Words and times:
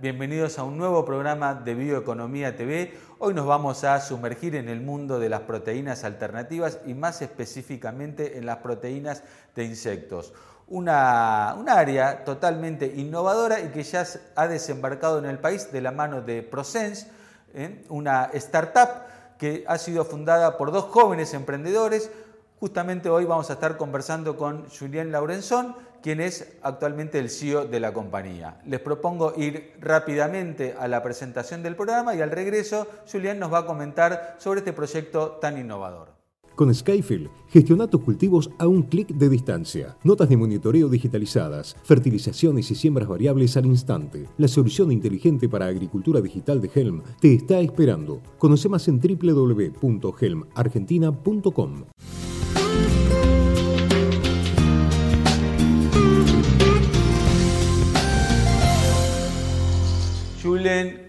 Bienvenidos 0.00 0.60
a 0.60 0.62
un 0.62 0.78
nuevo 0.78 1.04
programa 1.04 1.54
de 1.54 1.74
Bioeconomía 1.74 2.56
TV. 2.56 2.96
Hoy 3.18 3.34
nos 3.34 3.46
vamos 3.46 3.82
a 3.82 4.00
sumergir 4.00 4.54
en 4.54 4.68
el 4.68 4.80
mundo 4.80 5.18
de 5.18 5.28
las 5.28 5.40
proteínas 5.40 6.04
alternativas 6.04 6.78
y 6.86 6.94
más 6.94 7.20
específicamente 7.20 8.38
en 8.38 8.46
las 8.46 8.58
proteínas 8.58 9.24
de 9.56 9.64
insectos. 9.64 10.32
Una, 10.68 11.56
un 11.58 11.68
área 11.68 12.24
totalmente 12.24 12.86
innovadora 12.94 13.58
y 13.58 13.70
que 13.70 13.82
ya 13.82 14.06
ha 14.36 14.46
desembarcado 14.46 15.18
en 15.18 15.24
el 15.24 15.40
país 15.40 15.72
de 15.72 15.80
la 15.80 15.90
mano 15.90 16.22
de 16.22 16.44
Prosense, 16.44 17.08
¿eh? 17.52 17.84
una 17.88 18.30
startup 18.34 19.02
que 19.36 19.64
ha 19.66 19.78
sido 19.78 20.04
fundada 20.04 20.58
por 20.58 20.70
dos 20.70 20.84
jóvenes 20.84 21.34
emprendedores. 21.34 22.12
Justamente 22.60 23.10
hoy 23.10 23.24
vamos 23.24 23.50
a 23.50 23.54
estar 23.54 23.76
conversando 23.76 24.36
con 24.36 24.68
Julien 24.68 25.10
Laurenzón, 25.10 25.74
quien 26.02 26.20
es 26.20 26.56
actualmente 26.62 27.18
el 27.18 27.30
CEO 27.30 27.66
de 27.66 27.80
la 27.80 27.92
compañía. 27.92 28.60
Les 28.66 28.80
propongo 28.80 29.34
ir 29.36 29.72
rápidamente 29.80 30.74
a 30.78 30.88
la 30.88 31.02
presentación 31.02 31.62
del 31.62 31.76
programa 31.76 32.14
y 32.14 32.20
al 32.20 32.30
regreso 32.30 32.86
Julián 33.10 33.38
nos 33.38 33.52
va 33.52 33.58
a 33.58 33.66
comentar 33.66 34.36
sobre 34.38 34.60
este 34.60 34.72
proyecto 34.72 35.38
tan 35.40 35.58
innovador. 35.58 36.20
Con 36.60 36.68
Skyfield, 36.74 37.30
gestiona 37.48 37.86
tus 37.86 38.02
cultivos 38.02 38.50
a 38.58 38.66
un 38.66 38.82
clic 38.82 39.08
de 39.08 39.30
distancia. 39.30 39.96
Notas 40.04 40.28
de 40.28 40.36
monitoreo 40.36 40.90
digitalizadas, 40.90 41.74
fertilizaciones 41.84 42.70
y 42.70 42.74
siembras 42.74 43.08
variables 43.08 43.56
al 43.56 43.64
instante. 43.64 44.26
La 44.36 44.46
solución 44.46 44.92
inteligente 44.92 45.48
para 45.48 45.68
agricultura 45.68 46.20
digital 46.20 46.60
de 46.60 46.70
Helm 46.74 47.00
te 47.18 47.32
está 47.32 47.60
esperando. 47.60 48.20
Conoce 48.36 48.68
más 48.68 48.86
en 48.88 49.00
www.helmargentina.com. 49.00 51.84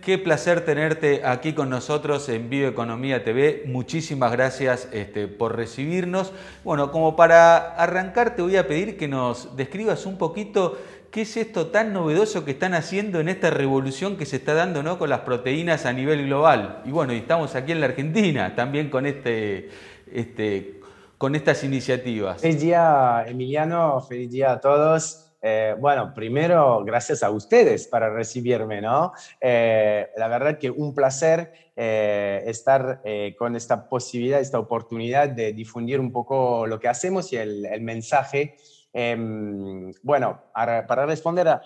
Qué 0.01 0.17
placer 0.17 0.65
tenerte 0.65 1.21
aquí 1.23 1.53
con 1.53 1.69
nosotros 1.69 2.27
en 2.29 2.49
Bioeconomía 2.49 3.23
TV. 3.23 3.63
Muchísimas 3.67 4.31
gracias 4.31 4.89
este, 4.91 5.27
por 5.27 5.55
recibirnos. 5.55 6.33
Bueno, 6.63 6.91
como 6.91 7.15
para 7.15 7.75
arrancar 7.75 8.35
te 8.35 8.41
voy 8.41 8.57
a 8.57 8.67
pedir 8.67 8.97
que 8.97 9.07
nos 9.07 9.55
describas 9.55 10.05
un 10.05 10.17
poquito 10.17 10.77
qué 11.11 11.21
es 11.21 11.37
esto 11.37 11.67
tan 11.67 11.93
novedoso 11.93 12.43
que 12.43 12.51
están 12.51 12.73
haciendo 12.73 13.19
en 13.19 13.29
esta 13.29 13.49
revolución 13.49 14.17
que 14.17 14.25
se 14.25 14.37
está 14.37 14.53
dando 14.53 14.83
¿no? 14.83 14.99
con 14.99 15.09
las 15.09 15.21
proteínas 15.21 15.85
a 15.85 15.93
nivel 15.93 16.25
global. 16.25 16.81
Y 16.83 16.91
bueno, 16.91 17.13
estamos 17.13 17.55
aquí 17.55 17.71
en 17.71 17.79
la 17.79 17.85
Argentina 17.85 18.55
también 18.55 18.89
con, 18.89 19.05
este, 19.05 19.69
este, 20.11 20.81
con 21.17 21.35
estas 21.35 21.63
iniciativas. 21.63 22.41
Feliz 22.41 22.59
día, 22.59 23.23
Emiliano. 23.25 24.01
Feliz 24.01 24.31
día 24.31 24.51
a 24.53 24.59
todos. 24.59 25.30
Eh, 25.41 25.75
bueno, 25.79 26.13
primero, 26.13 26.83
gracias 26.85 27.23
a 27.23 27.31
ustedes 27.31 27.87
para 27.87 28.09
recibirme, 28.11 28.79
¿no? 28.79 29.11
Eh, 29.39 30.07
la 30.15 30.27
verdad 30.27 30.59
que 30.59 30.69
un 30.69 30.93
placer 30.93 31.51
eh, 31.75 32.43
estar 32.45 33.01
con 33.37 33.55
esta 33.55 33.89
posibilidad, 33.89 34.39
esta 34.39 34.59
oportunidad 34.59 35.29
de 35.29 35.53
difundir 35.53 35.99
un 35.99 36.11
poco 36.11 36.67
lo 36.67 36.79
que 36.79 36.87
hacemos 36.87 37.33
y 37.33 37.37
el, 37.37 37.81
mensaje. 37.81 38.55
Em, 38.93 39.91
bueno, 40.03 40.41
para 40.53 41.05
responder 41.05 41.47
a, 41.47 41.61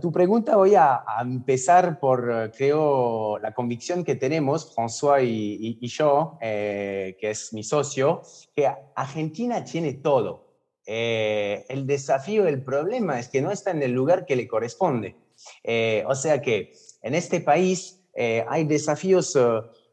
tu 0.00 0.12
pregunta 0.12 0.54
voy 0.54 0.74
a, 0.76 1.02
empezar 1.20 1.98
por, 1.98 2.52
creo, 2.54 3.38
la 3.38 3.52
convicción 3.52 4.04
que 4.04 4.14
tenemos, 4.14 4.76
François 4.76 5.24
y 5.24 5.88
yo, 5.88 6.38
que 6.40 7.16
es 7.18 7.52
mi 7.52 7.64
socio, 7.64 8.22
que 8.54 8.70
Argentina 8.94 9.64
tiene 9.64 9.94
todo 9.94 10.47
eh, 10.90 11.66
el 11.68 11.86
desafío, 11.86 12.48
el 12.48 12.62
problema 12.62 13.20
es 13.20 13.28
que 13.28 13.42
no 13.42 13.52
está 13.52 13.72
en 13.72 13.82
el 13.82 13.92
lugar 13.92 14.24
que 14.24 14.36
le 14.36 14.48
corresponde. 14.48 15.16
Eh, 15.62 16.02
o 16.08 16.14
sea 16.14 16.40
que 16.40 16.72
en 17.02 17.14
este 17.14 17.42
país 17.42 18.08
eh, 18.14 18.42
hay 18.48 18.64
desafíos 18.64 19.38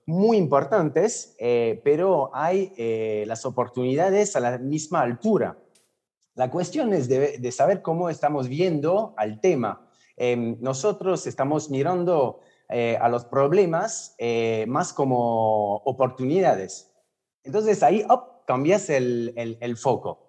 muy 0.05 0.37
importantes, 0.37 1.35
pero 1.83 2.29
hay 2.33 2.71
las 3.25 3.45
oportunidades 3.45 4.35
a 4.35 4.39
la 4.39 4.57
misma 4.57 5.01
altura. 5.01 5.57
La 6.35 6.49
cuestión 6.49 6.93
es 6.93 7.09
de, 7.09 7.51
saber 7.51 7.81
cómo 7.81 8.09
estamos 8.09 8.47
viendo 8.47 9.15
al 9.17 9.41
tema. 9.41 9.89
nosotros 10.17 11.25
estamos 11.25 11.71
mirando 11.71 12.39
a 12.69 13.09
los 13.09 13.25
problemas 13.25 14.15
más 14.67 14.93
como 14.93 15.77
oportunidades. 15.77 16.93
Entonces 17.43 17.81
ahí 17.81 18.05
cambias 18.45 18.91
el 18.91 19.77
foco 19.77 20.24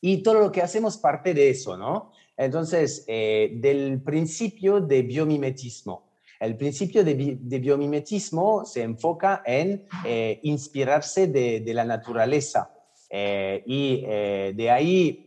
y 0.00 0.22
todo 0.22 0.40
lo 0.40 0.52
que 0.52 0.62
hacemos 0.62 0.96
parte 0.96 1.34
de 1.34 1.50
eso, 1.50 1.76
¿no? 1.76 2.12
Entonces, 2.36 3.04
eh, 3.06 3.52
del 3.56 4.00
principio 4.00 4.80
de 4.80 5.02
biomimetismo. 5.02 6.08
El 6.40 6.56
principio 6.56 7.04
de, 7.04 7.14
biomimetismo 7.14 8.64
se 8.64 8.82
enfoca 8.82 9.42
en 9.44 9.84
eh, 10.06 10.40
inspirarse 10.42 11.26
de, 11.26 11.74
la 11.74 11.84
naturaleza. 11.84 12.70
Eh, 13.10 13.62
y 13.66 14.00
de 14.00 14.70
ahí 14.70 15.26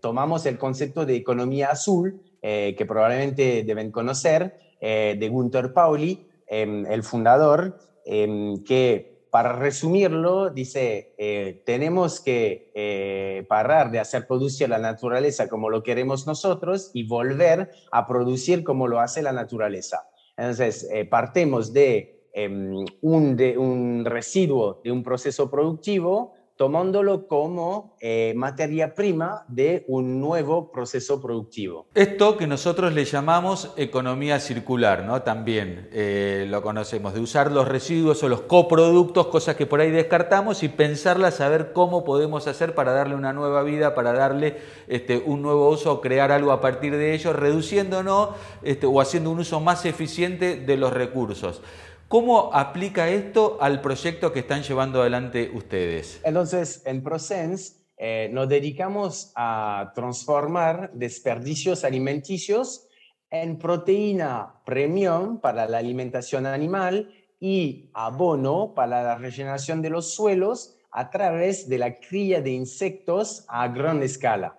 tomamos 0.00 0.46
el 0.46 0.56
concepto 0.56 1.04
de 1.04 1.16
economía 1.16 1.70
azul, 1.70 2.22
que 2.40 2.84
probablemente 2.86 3.64
deben 3.64 3.90
conocer, 3.90 4.76
de 4.80 5.28
Gunther 5.30 5.72
Pauli, 5.72 6.28
em, 6.46 6.86
el 6.86 7.02
fundador, 7.02 7.76
em, 8.04 8.62
que 8.62 9.09
para 9.30 9.52
resumirlo, 9.52 10.50
dice, 10.50 11.14
eh, 11.16 11.62
tenemos 11.64 12.20
que 12.20 12.72
eh, 12.74 13.44
parar 13.48 13.90
de 13.90 14.00
hacer 14.00 14.26
producir 14.26 14.68
la 14.68 14.78
naturaleza 14.78 15.48
como 15.48 15.70
lo 15.70 15.82
queremos 15.82 16.26
nosotros 16.26 16.90
y 16.94 17.04
volver 17.04 17.70
a 17.92 18.06
producir 18.06 18.64
como 18.64 18.88
lo 18.88 19.00
hace 19.00 19.22
la 19.22 19.32
naturaleza. 19.32 20.08
Entonces, 20.36 20.88
eh, 20.92 21.04
partemos 21.04 21.72
de, 21.72 22.28
em, 22.32 22.84
un, 23.02 23.36
de 23.36 23.56
un 23.56 24.04
residuo 24.04 24.80
de 24.82 24.90
un 24.90 25.02
proceso 25.02 25.50
productivo 25.50 26.34
tomándolo 26.60 27.26
como 27.26 27.96
eh, 28.00 28.34
materia 28.36 28.94
prima 28.94 29.46
de 29.48 29.82
un 29.88 30.20
nuevo 30.20 30.70
proceso 30.70 31.18
productivo. 31.18 31.86
Esto 31.94 32.36
que 32.36 32.46
nosotros 32.46 32.92
le 32.92 33.06
llamamos 33.06 33.72
economía 33.78 34.38
circular, 34.40 35.06
¿no? 35.06 35.22
También 35.22 35.88
eh, 35.90 36.44
lo 36.50 36.60
conocemos, 36.60 37.14
de 37.14 37.20
usar 37.20 37.50
los 37.50 37.66
residuos 37.66 38.22
o 38.22 38.28
los 38.28 38.42
coproductos, 38.42 39.28
cosas 39.28 39.56
que 39.56 39.64
por 39.64 39.80
ahí 39.80 39.90
descartamos, 39.90 40.62
y 40.62 40.68
pensarlas, 40.68 41.40
a 41.40 41.48
ver 41.48 41.72
cómo 41.72 42.04
podemos 42.04 42.46
hacer 42.46 42.74
para 42.74 42.92
darle 42.92 43.14
una 43.14 43.32
nueva 43.32 43.62
vida, 43.62 43.94
para 43.94 44.12
darle 44.12 44.58
este, 44.86 45.16
un 45.16 45.40
nuevo 45.40 45.70
uso 45.70 46.02
crear 46.02 46.30
algo 46.30 46.52
a 46.52 46.60
partir 46.60 46.94
de 46.94 47.14
ello, 47.14 47.32
reduciéndonos 47.32 48.36
este, 48.62 48.84
o 48.84 49.00
haciendo 49.00 49.30
un 49.30 49.38
uso 49.38 49.60
más 49.60 49.86
eficiente 49.86 50.56
de 50.56 50.76
los 50.76 50.92
recursos. 50.92 51.62
¿Cómo 52.10 52.52
aplica 52.52 53.08
esto 53.08 53.58
al 53.60 53.80
proyecto 53.80 54.32
que 54.32 54.40
están 54.40 54.64
llevando 54.64 55.00
adelante 55.00 55.48
ustedes? 55.54 56.20
Entonces, 56.24 56.82
en 56.84 57.04
ProSense 57.04 57.74
eh, 57.96 58.28
nos 58.32 58.48
dedicamos 58.48 59.30
a 59.36 59.92
transformar 59.94 60.90
desperdicios 60.92 61.84
alimenticios 61.84 62.88
en 63.30 63.60
proteína 63.60 64.60
premium 64.66 65.38
para 65.38 65.68
la 65.68 65.78
alimentación 65.78 66.46
animal 66.46 67.14
y 67.38 67.90
abono 67.94 68.74
para 68.74 69.04
la 69.04 69.14
regeneración 69.16 69.80
de 69.80 69.90
los 69.90 70.12
suelos 70.12 70.78
a 70.90 71.10
través 71.10 71.68
de 71.68 71.78
la 71.78 72.00
cría 72.00 72.40
de 72.40 72.50
insectos 72.50 73.44
a 73.46 73.68
gran 73.68 74.02
escala. 74.02 74.58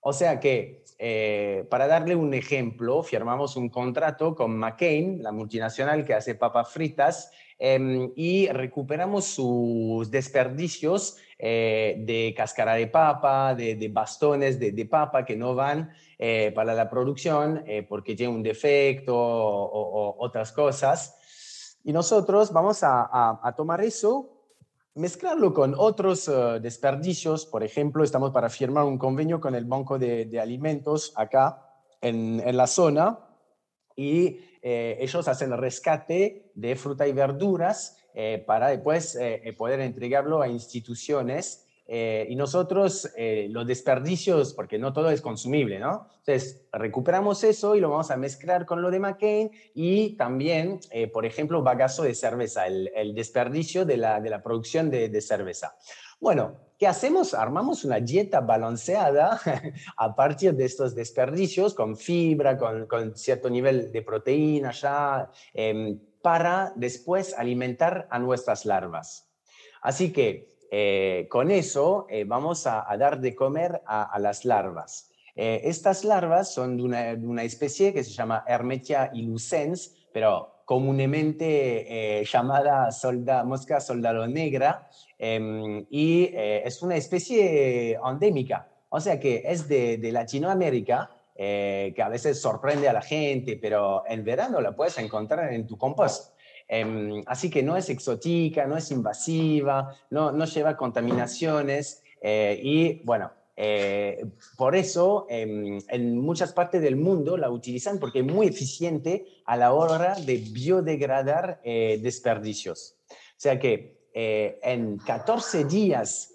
O 0.00 0.12
sea 0.12 0.38
que 0.38 0.84
eh, 0.98 1.64
para 1.70 1.86
darle 1.86 2.16
un 2.16 2.34
ejemplo, 2.34 3.04
firmamos 3.04 3.56
un 3.56 3.68
contrato 3.68 4.34
con 4.34 4.58
McCain, 4.58 5.22
la 5.22 5.30
multinacional 5.30 6.04
que 6.04 6.14
hace 6.14 6.34
papas 6.34 6.70
fritas, 6.70 7.30
em, 7.58 8.12
y 8.16 8.48
recuperamos 8.48 9.24
sus 9.26 10.10
desperdicios 10.10 11.16
eh, 11.38 11.96
de 12.00 12.34
cáscara 12.36 12.74
de 12.74 12.88
papa, 12.88 13.54
de, 13.54 13.88
bastones 13.92 14.58
de, 14.58 14.86
papa 14.86 15.24
que 15.24 15.36
no 15.36 15.54
van 15.54 15.92
eh, 16.18 16.50
para 16.52 16.74
la 16.74 16.90
producción 16.90 17.64
porque 17.88 18.16
tiene 18.16 18.32
un 18.34 18.42
defecto 18.42 19.16
o, 19.16 20.16
otras 20.18 20.50
cosas. 20.50 21.78
Y 21.84 21.92
nosotros 21.92 22.52
vamos 22.52 22.80
a 22.82 23.54
tomar 23.56 23.80
eso 23.82 24.37
mezclarlo 24.98 25.54
con 25.54 25.74
otros 25.78 26.28
eh, 26.28 26.58
desperdicios. 26.60 27.46
Por 27.46 27.62
ejemplo, 27.62 28.02
estamos 28.02 28.32
para 28.32 28.50
firmar 28.50 28.84
un 28.84 28.98
convenio 28.98 29.40
con 29.40 29.54
el 29.54 29.64
Banco 29.64 29.98
de, 29.98 30.38
Alimentos 30.40 31.12
acá 31.16 31.62
en, 32.00 32.56
la 32.56 32.66
zona 32.66 33.20
y 33.94 34.40
eh, 34.60 34.98
ellos 35.00 35.28
hacen 35.28 35.56
rescate 35.56 36.50
de 36.54 36.74
fruta 36.74 37.06
y 37.06 37.12
verduras 37.12 37.96
eh, 38.12 38.42
para 38.44 38.68
después 38.68 39.16
poder 39.56 39.80
entregarlo 39.80 40.42
a 40.42 40.48
instituciones 40.48 41.67
eh, 41.90 42.26
y 42.28 42.36
nosotros 42.36 43.10
eh, 43.16 43.48
los 43.50 43.66
desperdicios, 43.66 44.52
porque 44.52 44.78
no 44.78 44.92
todo 44.92 45.08
es 45.08 45.22
consumible, 45.22 45.78
¿no? 45.78 46.06
Entonces, 46.18 46.68
recuperamos 46.70 47.42
eso 47.44 47.74
y 47.74 47.80
lo 47.80 47.88
vamos 47.88 48.10
a 48.10 48.18
mezclar 48.18 48.66
con 48.66 48.82
lo 48.82 48.90
de 48.90 49.00
McCain 49.00 49.50
y 49.74 50.14
también, 50.18 50.80
eh, 50.90 51.06
por 51.06 51.24
ejemplo, 51.24 51.62
bagazo 51.62 52.02
de 52.02 52.14
cerveza, 52.14 52.66
el, 52.66 53.14
desperdicio 53.14 53.86
de 53.86 53.96
la, 53.96 54.20
de 54.20 54.28
la 54.28 54.42
producción 54.42 54.90
de, 54.90 55.08
de 55.08 55.20
cerveza. 55.22 55.76
Bueno, 56.20 56.58
¿qué 56.78 56.86
hacemos? 56.86 57.32
Armamos 57.32 57.86
una 57.86 58.00
dieta 58.00 58.40
balanceada 58.40 59.40
a 59.96 60.14
partir 60.14 60.54
de 60.54 60.66
estos 60.66 60.94
desperdicios, 60.94 61.72
con 61.72 61.96
fibra, 61.96 62.58
con, 62.58 62.86
con 62.86 63.16
cierto 63.16 63.48
nivel 63.48 63.90
de 63.92 64.02
proteína 64.02 64.72
ya, 64.72 65.30
em, 65.54 65.98
para 66.20 66.74
después 66.76 67.32
alimentar 67.38 68.08
a 68.10 68.18
nuestras 68.18 68.66
larvas. 68.66 69.30
Así 69.80 70.12
que 70.12 70.57
eh, 70.70 71.26
con 71.30 71.50
eso 71.50 72.06
eh, 72.10 72.24
vamos 72.24 72.66
a, 72.66 72.84
dar 72.98 73.20
de 73.20 73.34
comer 73.34 73.82
a, 73.86 74.18
las 74.18 74.44
larvas. 74.44 75.10
Eh, 75.34 75.62
estas 75.64 76.04
larvas 76.04 76.52
son 76.52 76.76
de 76.76 76.82
una, 76.82 77.42
especie 77.42 77.92
que 77.92 78.04
se 78.04 78.10
llama 78.10 78.44
Hermetia 78.46 79.10
ilucens, 79.14 79.94
pero 80.12 80.62
comúnmente 80.64 82.22
llamada 82.30 82.90
mosca 83.44 83.80
soldado 83.80 84.26
negra, 84.26 84.90
em, 85.18 85.86
y 85.88 86.30
es 86.34 86.82
una 86.82 86.96
especie 86.96 87.94
endémica, 87.94 88.68
o 88.90 89.00
sea 89.00 89.18
que 89.18 89.44
es 89.46 89.66
de, 89.66 89.96
de 89.96 90.12
Latinoamérica, 90.12 91.10
que 91.34 92.02
a 92.02 92.08
veces 92.10 92.42
sorprende 92.42 92.88
a 92.88 92.92
la 92.92 93.00
gente, 93.00 93.56
pero 93.56 94.02
en 94.06 94.24
verano 94.24 94.60
la 94.60 94.76
puedes 94.76 94.98
encontrar 94.98 95.52
en 95.54 95.66
tu 95.66 95.78
compost. 95.78 96.37
Em, 96.68 97.22
así 97.26 97.48
que 97.48 97.62
no 97.62 97.76
es 97.76 97.88
exótica, 97.88 98.66
no 98.66 98.76
es 98.76 98.90
invasiva, 98.90 99.96
no, 100.10 100.32
no 100.32 100.44
lleva 100.44 100.76
contaminaciones 100.76 102.02
eh, 102.20 102.60
y 102.62 103.02
bueno, 103.04 103.32
eh, 103.56 104.24
por 104.56 104.76
eso 104.76 105.26
em, 105.30 105.78
en 105.88 106.18
muchas 106.18 106.52
partes 106.52 106.82
del 106.82 106.96
mundo 106.96 107.36
la 107.36 107.50
utilizan 107.50 107.98
porque 107.98 108.20
es 108.20 108.24
muy 108.24 108.46
eficiente 108.46 109.26
a 109.46 109.56
la 109.56 109.72
hora 109.72 110.14
de 110.14 110.36
biodegradar 110.36 111.60
eh, 111.64 111.98
desperdicios. 112.02 112.96
O 113.10 113.40
sea 113.40 113.58
que 113.58 113.96
en 114.20 114.98
14 114.98 115.62
días, 115.66 116.34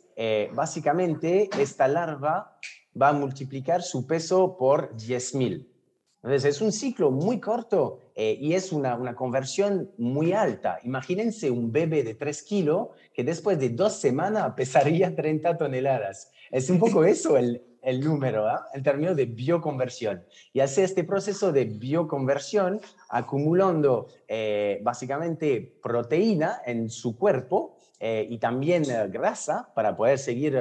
básicamente, 0.53 1.49
esta 1.59 1.85
larva 1.89 2.57
va 2.99 3.09
a 3.09 3.13
multiplicar 3.13 3.81
su 3.81 4.07
peso 4.07 4.55
por 4.55 4.95
10.000. 4.95 5.67
Entonces, 6.23 6.55
es 6.55 6.61
un 6.61 6.71
ciclo 6.71 7.11
muy 7.11 7.41
corto 7.41 7.99
eh, 8.15 8.37
y 8.39 8.53
es 8.53 8.71
una, 8.71 8.95
una, 8.95 9.13
conversión 9.13 9.91
muy 9.97 10.31
alta. 10.31 10.79
Imagínense 10.83 11.51
un 11.51 11.71
bebé 11.71 12.03
de 12.03 12.13
3 12.13 12.43
kilos 12.43 12.87
que 13.13 13.25
después 13.25 13.59
de 13.59 13.69
dos 13.69 13.93
semanas 13.99 14.53
pesaría 14.55 15.13
30 15.17 15.57
toneladas. 15.57 16.31
Es 16.49 16.69
un 16.69 16.79
poco 16.79 17.03
eso 17.03 17.37
el, 17.37 17.61
el 17.83 17.99
número, 17.99 18.49
¿eh? 18.49 18.53
en 18.73 18.83
términos 18.83 19.15
de 19.15 19.25
bioconversión. 19.25 20.23
Y 20.53 20.61
hace 20.61 20.83
este 20.83 21.03
proceso 21.03 21.51
de 21.51 21.65
bioconversión 21.65 22.79
acumulando 23.09 24.07
eh, 24.27 24.79
básicamente 24.81 25.77
proteína 25.83 26.61
en 26.65 26.89
su 26.89 27.17
cuerpo 27.17 27.77
eh, 27.99 28.25
y 28.29 28.37
también 28.37 28.83
grasa 29.09 29.69
para 29.75 29.95
poder 29.95 30.17
seguir 30.17 30.59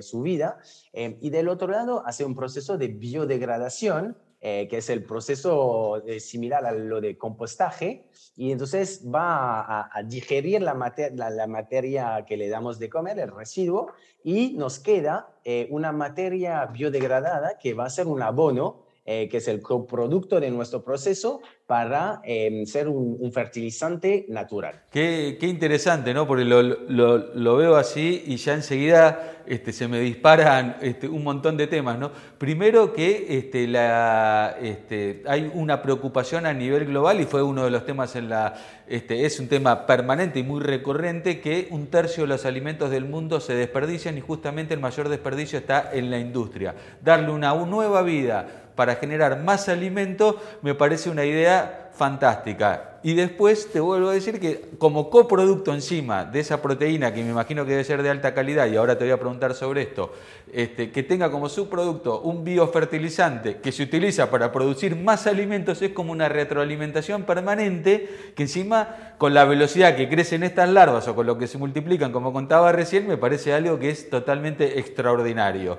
su 0.00 0.22
vida. 0.22 0.58
y 0.92 1.30
del 1.30 1.48
otro 1.48 1.68
lado 1.68 2.02
hace 2.06 2.24
un 2.24 2.34
proceso 2.34 2.76
de 2.78 2.88
biodegradación 2.88 4.16
eh, 4.40 4.68
que 4.68 4.78
es 4.78 4.90
el 4.90 5.02
proceso 5.02 6.02
eh, 6.06 6.20
similar 6.20 6.66
a 6.66 6.72
lo 6.72 7.00
de 7.00 7.16
compostaje, 7.16 8.04
y 8.36 8.52
entonces 8.52 9.02
va 9.02 9.88
a, 9.90 10.02
digerir 10.02 10.62
la, 10.62 10.74
la, 11.14 11.46
materia 11.46 12.24
que 12.26 12.36
le 12.36 12.48
damos 12.48 12.78
de 12.78 12.90
comer, 12.90 13.18
el 13.18 13.30
residuo, 13.34 13.92
y 14.22 14.54
nos 14.54 14.78
queda 14.78 15.34
eh, 15.44 15.66
una 15.70 15.90
materia 15.92 16.66
biodegradada 16.66 17.58
que 17.58 17.74
va 17.74 17.86
a 17.86 17.90
ser 17.90 18.06
un 18.06 18.22
abono 18.22 18.85
que 19.06 19.36
es 19.36 19.46
el 19.46 19.62
coproducto 19.62 20.40
de 20.40 20.50
nuestro 20.50 20.82
proceso 20.82 21.40
para 21.66 22.20
em, 22.24 22.64
ser 22.64 22.88
un, 22.88 23.32
fertilizante 23.32 24.24
natural. 24.28 24.82
Qué, 24.90 25.36
interesante, 25.42 26.14
¿no? 26.14 26.26
Porque 26.26 26.44
lo, 26.44 27.56
veo 27.56 27.76
así 27.76 28.22
y 28.26 28.36
ya 28.36 28.54
enseguida 28.54 29.42
este, 29.46 29.72
se 29.72 29.88
me 29.88 30.00
disparan 30.00 30.76
este, 30.80 31.08
un 31.08 31.24
montón 31.24 31.56
de 31.56 31.66
temas. 31.66 31.98
¿no? 31.98 32.10
Primero 32.38 32.92
que 32.92 33.36
este, 33.36 35.22
hay 35.26 35.50
una 35.54 35.82
preocupación 35.82 36.46
a 36.46 36.52
nivel 36.52 36.86
global 36.86 37.20
y 37.20 37.24
fue 37.24 37.42
uno 37.42 37.64
de 37.64 37.70
los 37.70 37.84
temas 37.84 38.14
en 38.16 38.28
la... 38.28 38.54
Es 38.86 39.40
un 39.40 39.48
tema 39.48 39.86
permanente 39.86 40.38
y 40.38 40.42
muy 40.44 40.60
recurrente 40.60 41.40
que 41.40 41.66
un 41.70 41.88
tercio 41.88 42.22
de 42.22 42.28
los 42.28 42.46
alimentos 42.46 42.90
del 42.90 43.04
mundo 43.04 43.40
se 43.40 43.54
desperdician 43.54 44.16
y 44.16 44.20
justamente 44.20 44.74
el 44.74 44.80
mayor 44.80 45.08
desperdicio 45.08 45.58
está 45.58 45.90
en 45.92 46.10
la 46.10 46.18
industria. 46.18 46.74
Darle 47.02 47.32
una 47.32 47.52
nueva 47.54 48.02
vida 48.02 48.65
para 48.76 48.94
generar 48.96 49.42
más 49.42 49.68
alimento 49.68 50.40
me 50.62 50.74
parece 50.74 51.10
una 51.10 51.24
idea 51.24 51.90
fantástica. 51.94 52.95
Y 53.02 53.14
después 53.14 53.70
te 53.72 53.80
vuelvo 53.80 54.08
a 54.08 54.12
decir 54.12 54.40
que 54.40 54.70
como 54.78 55.10
coproducto 55.10 55.72
encima 55.72 56.24
de 56.24 56.40
esa 56.40 56.60
proteína, 56.60 57.14
que 57.14 57.22
me 57.22 57.30
imagino 57.30 57.64
que 57.64 57.72
debe 57.72 57.84
ser 57.84 58.02
de 58.02 58.10
alta 58.10 58.34
calidad, 58.34 58.66
y 58.66 58.76
ahora 58.76 58.98
te 58.98 59.04
voy 59.04 59.12
a 59.12 59.18
preguntar 59.18 59.54
sobre 59.54 59.82
esto, 59.82 60.12
este, 60.52 60.90
que 60.90 61.02
tenga 61.02 61.30
como 61.30 61.48
subproducto 61.48 62.20
un 62.20 62.44
biofertilizante 62.44 63.58
que 63.58 63.72
se 63.72 63.82
utiliza 63.82 64.30
para 64.30 64.52
producir 64.52 64.96
más 64.96 65.26
alimentos, 65.26 65.82
es 65.82 65.92
como 65.92 66.12
una 66.12 66.28
retroalimentación 66.28 67.24
permanente, 67.24 68.08
que 68.34 68.42
encima 68.44 69.14
con 69.18 69.34
la 69.34 69.44
velocidad 69.44 69.96
que 69.96 70.08
crecen 70.08 70.42
estas 70.42 70.68
larvas 70.68 71.06
o 71.08 71.14
con 71.14 71.26
lo 71.26 71.38
que 71.38 71.46
se 71.46 71.58
multiplican, 71.58 72.12
como 72.12 72.32
contaba 72.32 72.72
recién, 72.72 73.06
me 73.06 73.16
parece 73.16 73.52
algo 73.52 73.78
que 73.78 73.90
es 73.90 74.10
totalmente 74.10 74.78
extraordinario. 74.78 75.78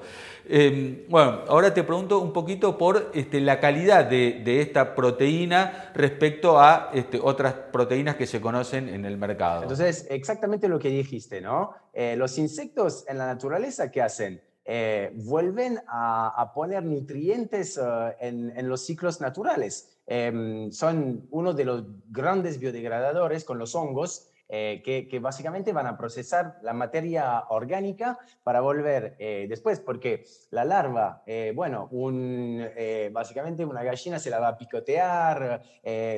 Em, 0.50 1.00
bueno, 1.10 1.42
ahora 1.50 1.74
te 1.74 1.84
pregunto 1.84 2.20
un 2.20 2.32
poquito 2.32 2.78
por 2.78 3.12
este, 3.14 3.42
la 3.42 3.60
calidad 3.60 4.06
de, 4.06 4.62
esta 4.62 4.96
proteína 4.96 5.92
respecto 5.94 6.58
a 6.58 6.90
este, 6.94 7.17
otras 7.24 7.54
proteínas 7.72 8.16
que 8.16 8.26
se 8.26 8.42
conocen 8.42 8.90
en 8.90 9.06
el 9.06 9.18
mercado. 9.18 9.64
Entonces, 9.64 10.08
exactamente 10.10 10.68
lo 10.68 10.80
que 10.80 10.90
dijiste, 10.90 11.42
¿no? 11.42 11.72
Eh, 11.94 12.16
los 12.16 12.38
insectos 12.38 13.06
en 13.08 13.18
la 13.18 13.28
naturaleza, 13.28 13.92
¿qué 13.92 14.02
hacen? 14.02 14.42
Eh, 14.66 15.12
vuelven 15.16 15.80
a, 15.88 16.52
poner 16.54 16.84
nutrientes 16.84 17.78
eh, 17.78 18.16
en, 18.20 18.52
en, 18.58 18.68
los 18.68 18.86
ciclos 18.86 19.22
naturales. 19.22 19.98
Em, 20.06 20.72
son 20.72 21.28
uno 21.32 21.54
de 21.54 21.66
los 21.66 21.84
grandes 22.10 22.60
biodegradadores 22.60 23.44
con 23.44 23.60
los 23.60 23.76
hongos 23.76 24.30
eh, 24.50 24.82
que, 24.84 25.20
básicamente 25.20 25.74
van 25.74 25.88
a 25.88 25.98
procesar 25.98 26.58
la 26.62 26.72
materia 26.72 27.44
orgánica 27.50 28.18
para 28.44 28.62
volver 28.62 29.18
eh, 29.20 29.46
después, 29.50 29.82
porque 29.82 30.24
la 30.52 30.64
larva, 30.64 31.22
eh, 31.26 31.52
bueno, 31.54 31.90
un, 31.92 32.66
básicamente 33.12 33.66
una 33.66 33.84
gallina 33.84 34.20
se 34.20 34.30
la 34.30 34.40
va 34.40 34.50
a 34.50 34.58
picotear, 34.58 35.62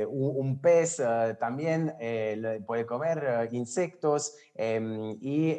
un, 0.09 0.59
pez 0.61 1.01
también 1.39 1.95
puede 2.65 2.85
comer 2.85 3.49
insectos 3.51 4.35
em, 4.53 5.17
y, 5.21 5.57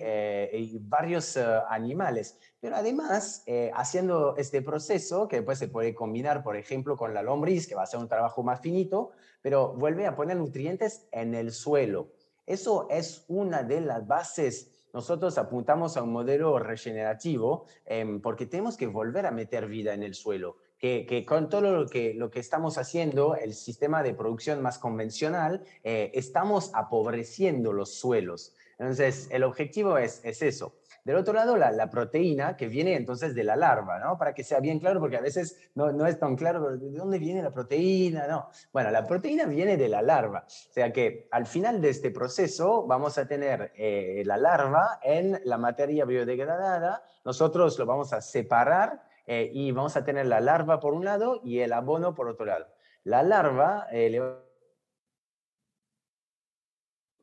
y, 0.52 0.78
varios 0.80 1.36
animales. 1.68 2.38
Pero 2.60 2.76
además, 2.76 3.44
haciendo 3.74 4.36
este 4.36 4.62
proceso, 4.62 5.26
que 5.26 5.36
después 5.36 5.58
se 5.58 5.68
puede 5.68 5.94
combinar, 5.94 6.42
por 6.42 6.56
ejemplo, 6.56 6.96
con 6.96 7.14
la 7.14 7.22
lombriz, 7.22 7.66
que 7.66 7.74
va 7.74 7.82
a 7.82 7.86
ser 7.86 8.00
un 8.00 8.08
trabajo 8.08 8.42
más 8.42 8.60
finito, 8.60 9.10
pero 9.42 9.72
vuelve 9.74 10.06
a 10.06 10.14
poner 10.14 10.36
nutrientes 10.36 11.06
en 11.10 11.34
el 11.34 11.52
suelo. 11.52 12.08
Eso 12.50 12.88
es 12.90 13.24
una 13.28 13.62
de 13.62 13.80
las 13.80 14.08
bases. 14.08 14.72
Nosotros 14.92 15.38
apuntamos 15.38 15.96
a 15.96 16.02
un 16.02 16.10
modelo 16.10 16.58
regenerativo 16.58 17.66
em, 17.86 18.20
porque 18.20 18.44
tenemos 18.44 18.76
que 18.76 18.88
volver 18.88 19.24
a 19.26 19.30
meter 19.30 19.68
vida 19.68 19.94
en 19.94 20.02
el 20.02 20.14
suelo. 20.14 20.56
Que, 20.76 21.24
con 21.28 21.48
todo 21.48 21.60
lo 21.60 21.86
que, 21.86 22.12
lo 22.12 22.28
que 22.28 22.40
estamos 22.40 22.76
haciendo, 22.76 23.36
el 23.36 23.54
sistema 23.54 24.02
de 24.02 24.14
producción 24.14 24.60
más 24.62 24.80
convencional, 24.80 25.62
eh, 25.84 26.10
estamos 26.14 26.72
apobreciendo 26.74 27.72
los 27.72 27.94
suelos. 27.94 28.52
Entonces, 28.80 29.28
el 29.30 29.44
objetivo 29.44 29.96
es, 29.96 30.20
es 30.24 30.42
eso, 30.42 30.74
del 31.04 31.16
otro 31.16 31.32
lado, 31.32 31.56
la, 31.56 31.90
proteína 31.90 32.56
que 32.56 32.68
viene 32.68 32.94
entonces 32.94 33.34
de 33.34 33.44
la 33.44 33.56
larva, 33.56 33.98
¿no? 33.98 34.18
Para 34.18 34.34
que 34.34 34.44
sea 34.44 34.60
bien 34.60 34.78
claro, 34.78 35.00
porque 35.00 35.16
a 35.16 35.20
veces 35.20 35.70
no, 35.74 35.92
no, 35.92 36.06
es 36.06 36.18
tan 36.18 36.36
claro 36.36 36.76
de 36.76 36.90
dónde 36.90 37.18
viene 37.18 37.42
la 37.42 37.52
proteína, 37.52 38.26
¿no? 38.26 38.48
Bueno, 38.72 38.90
la 38.90 39.06
proteína 39.06 39.46
viene 39.46 39.76
de 39.76 39.88
la 39.88 40.02
larva. 40.02 40.44
O 40.46 40.72
sea 40.72 40.92
que 40.92 41.28
al 41.30 41.46
final 41.46 41.80
de 41.80 41.90
este 41.90 42.10
proceso 42.10 42.86
vamos 42.86 43.18
a 43.18 43.26
tener 43.26 43.72
eh, 43.76 44.22
la 44.24 44.36
larva 44.36 45.00
en 45.02 45.40
la 45.44 45.58
materia 45.58 46.04
biodegradada. 46.04 47.02
Nosotros 47.24 47.78
lo 47.78 47.86
vamos 47.86 48.12
a 48.12 48.20
separar 48.20 49.02
eh, 49.26 49.50
y 49.52 49.72
vamos 49.72 49.96
a 49.96 50.04
tener 50.04 50.26
la 50.26 50.40
larva 50.40 50.80
por 50.80 50.94
un 50.94 51.04
lado 51.04 51.40
y 51.44 51.60
el 51.60 51.72
abono 51.72 52.14
por 52.14 52.28
otro 52.28 52.46
lado. 52.46 52.66
La 53.04 53.22
larva 53.22 53.86
eh, 53.90 54.10
le 54.10 54.49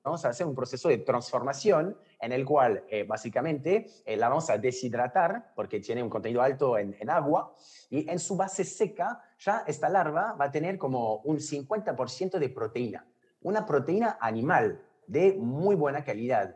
vamos 0.08 0.24
a 0.26 0.30
hacer 0.30 0.48
un 0.48 0.56
proceso 0.56 0.90
de 0.90 1.00
transformación 1.00 1.98
en 2.20 2.32
el 2.32 2.46
cual 2.46 2.84
eh, 2.90 3.04
básicamente 3.04 3.88
eh, 4.06 4.16
la 4.16 4.30
vamos 4.30 4.50
a 4.50 4.58
deshidratar 4.58 5.52
porque 5.54 5.80
tiene 5.80 6.02
un 6.02 6.10
contenido 6.10 6.42
alto 6.42 6.78
en, 6.78 7.10
agua 7.10 7.54
y 7.90 8.10
en 8.10 8.18
su 8.18 8.38
base 8.38 8.64
seca 8.64 9.22
ya 9.38 9.64
esta 9.68 9.90
larva 9.90 10.34
va 10.34 10.46
a 10.46 10.52
tener 10.52 10.78
como 10.78 11.18
un 11.18 11.38
50% 11.38 12.40
de 12.40 12.50
proteína, 12.50 13.06
una 13.42 13.66
proteína 13.66 14.18
animal 14.22 14.82
de 15.08 15.34
muy 15.34 15.76
buena 15.76 16.04
calidad. 16.04 16.56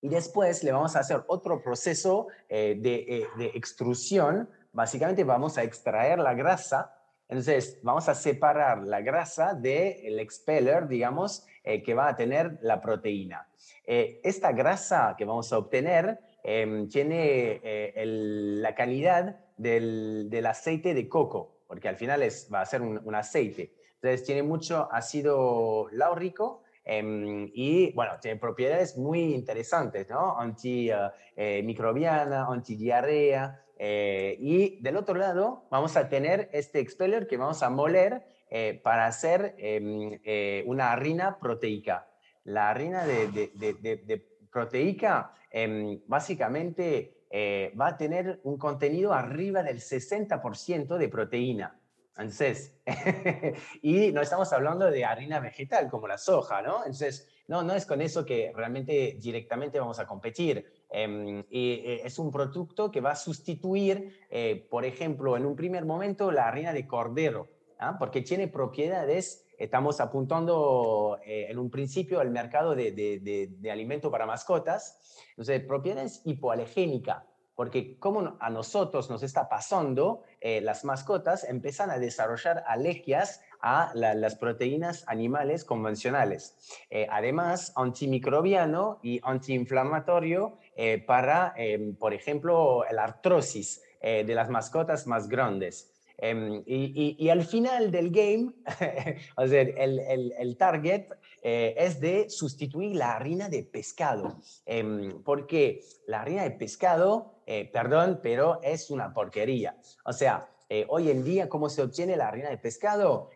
y 0.00 0.08
después 0.08 0.62
le 0.64 0.72
vamos 0.72 0.96
a 0.96 1.00
hacer 1.00 1.24
otro 1.28 1.62
proceso 1.62 2.26
de, 2.48 2.76
de 2.76 3.46
extrusión. 3.54 4.50
Básicamente 4.72 5.24
vamos 5.24 5.56
a 5.56 5.62
extraer 5.62 6.18
la 6.18 6.34
grasa 6.34 6.94
entonces, 7.28 7.78
vamos 7.82 8.08
a 8.08 8.14
separar 8.14 8.82
la 8.84 9.00
grasa 9.00 9.54
del 9.54 10.20
expeller, 10.20 10.86
digamos, 10.86 11.46
que 11.64 11.94
va 11.94 12.08
a 12.08 12.16
tener 12.16 12.58
la 12.60 12.80
proteína. 12.80 13.48
esta 13.86 14.52
grasa 14.52 15.14
que 15.16 15.24
vamos 15.24 15.52
a 15.52 15.58
obtener 15.58 16.18
em, 16.42 16.88
tiene 16.88 17.92
la 17.96 18.74
calidad 18.74 19.36
del, 19.56 20.44
aceite 20.46 20.94
de 20.94 21.08
coco, 21.08 21.60
porque 21.66 21.88
al 21.88 21.96
final 21.96 22.22
es, 22.22 22.48
va 22.52 22.60
a 22.60 22.66
ser 22.66 22.82
un, 22.82 23.14
aceite. 23.14 23.72
Entonces 23.94 24.24
tiene 24.24 24.42
mucho 24.42 24.88
ácido 24.92 25.88
láurico 25.92 26.62
em, 26.84 27.50
y 27.54 27.92
bueno, 27.92 28.18
tiene 28.20 28.38
propiedades 28.38 28.98
muy 28.98 29.34
interesantes, 29.34 30.10
¿no? 30.10 30.38
Antimicrobiana, 30.38 32.40
eh, 32.40 32.44
antidiarrea. 32.48 33.63
Eh, 33.76 34.36
y 34.40 34.80
del 34.82 34.96
otro 34.96 35.14
lado 35.14 35.66
vamos 35.70 35.96
a 35.96 36.08
tener 36.08 36.48
este 36.52 36.80
expeller 36.80 37.26
que 37.26 37.36
vamos 37.36 37.62
a 37.62 37.70
moler 37.70 38.24
eh, 38.48 38.80
para 38.82 39.06
hacer 39.06 39.54
em, 39.58 40.20
una 40.66 40.92
harina 40.92 41.38
proteica. 41.38 42.08
La 42.44 42.70
harina 42.70 43.04
de, 43.04 43.28
de 43.28 44.26
proteica 44.50 45.32
em, 45.50 46.00
básicamente 46.06 47.24
eh, 47.36 47.72
va 47.78 47.88
a 47.88 47.96
tener 47.96 48.40
un 48.44 48.56
contenido 48.56 49.12
arriba 49.12 49.64
del 49.64 49.80
60% 49.80 50.96
de 50.96 51.08
proteína. 51.08 51.80
Entonces, 52.16 52.78
y 53.82 54.12
no 54.12 54.22
estamos 54.22 54.52
hablando 54.52 54.88
de 54.88 55.04
harina 55.04 55.40
vegetal 55.40 55.90
como 55.90 56.06
la 56.06 56.16
soja, 56.16 56.62
¿no? 56.62 56.78
Entonces, 56.78 57.28
no, 57.48 57.64
no 57.64 57.74
es 57.74 57.86
con 57.86 58.00
eso 58.00 58.24
que 58.24 58.52
realmente 58.54 59.16
directamente 59.20 59.80
vamos 59.80 59.98
a 59.98 60.06
competir. 60.06 60.64
Em, 60.90 61.44
eh, 61.50 62.02
es 62.04 62.18
un 62.18 62.30
producto 62.30 62.90
que 62.90 63.00
va 63.00 63.12
a 63.12 63.16
sustituir, 63.16 64.26
eh, 64.30 64.66
por 64.70 64.84
ejemplo, 64.84 65.36
en 65.36 65.46
un 65.46 65.56
primer 65.56 65.84
momento, 65.84 66.30
la 66.30 66.46
harina 66.46 66.72
de 66.72 66.86
cordero, 66.86 67.48
¿ah? 67.78 67.96
porque 67.98 68.22
tiene 68.22 68.48
propiedades, 68.48 69.46
estamos 69.58 70.00
apuntando 70.00 71.18
en 71.24 71.58
un 71.58 71.70
principio 71.70 72.20
al 72.20 72.30
mercado 72.30 72.74
de, 72.74 72.92
de, 72.92 73.70
alimento 73.70 74.10
para 74.10 74.26
mascotas, 74.26 74.98
entonces, 75.30 75.64
propiedades 75.64 76.22
hipoalegénicas, 76.24 77.24
porque 77.54 77.98
como 77.98 78.36
a 78.40 78.50
nosotros 78.50 79.10
nos 79.10 79.22
está 79.22 79.48
pasando, 79.48 80.22
eh, 80.40 80.60
las 80.60 80.84
mascotas 80.84 81.44
empiezan 81.44 81.90
a 81.90 81.98
desarrollar 81.98 82.64
alergias 82.66 83.40
a 83.64 83.92
las 83.94 84.36
proteínas 84.36 85.04
animales 85.06 85.64
convencionales. 85.64 86.56
Eh, 86.90 87.06
además, 87.10 87.72
antimicrobiano 87.76 89.00
y 89.02 89.20
antiinflamatorio 89.22 90.58
eh, 90.76 91.02
para, 91.04 91.54
por 91.98 92.12
ejemplo, 92.12 92.84
la 92.90 93.04
artrosis 93.04 93.82
de 94.02 94.34
las 94.34 94.50
mascotas 94.50 95.06
más 95.06 95.28
grandes. 95.28 95.94
Em, 96.18 96.62
y, 96.66 97.28
al 97.28 97.44
final 97.44 97.90
del 97.90 98.10
game, 98.10 98.52
o 99.36 99.46
sea, 99.46 99.62
el, 99.62 100.32
el, 100.38 100.56
target 100.56 101.06
eh, 101.42 101.74
es 101.76 102.00
de 102.00 102.30
sustituir 102.30 102.94
la 102.94 103.16
harina 103.16 103.48
de 103.48 103.64
pescado, 103.64 104.40
em, 104.64 105.22
porque 105.24 105.80
la 106.06 106.22
harina 106.22 106.44
de 106.44 106.52
pescado, 106.52 107.42
eh, 107.46 107.68
perdón, 107.70 108.20
pero 108.22 108.60
es 108.62 108.90
una 108.90 109.12
porquería. 109.12 109.76
O 110.04 110.12
sea, 110.12 110.48
eh, 110.68 110.86
hoy 110.88 111.10
en 111.10 111.24
día, 111.24 111.48
¿cómo 111.48 111.68
se 111.68 111.82
obtiene 111.82 112.16
la 112.16 112.28
harina 112.28 112.50
de 112.50 112.58
pescado? 112.58 113.30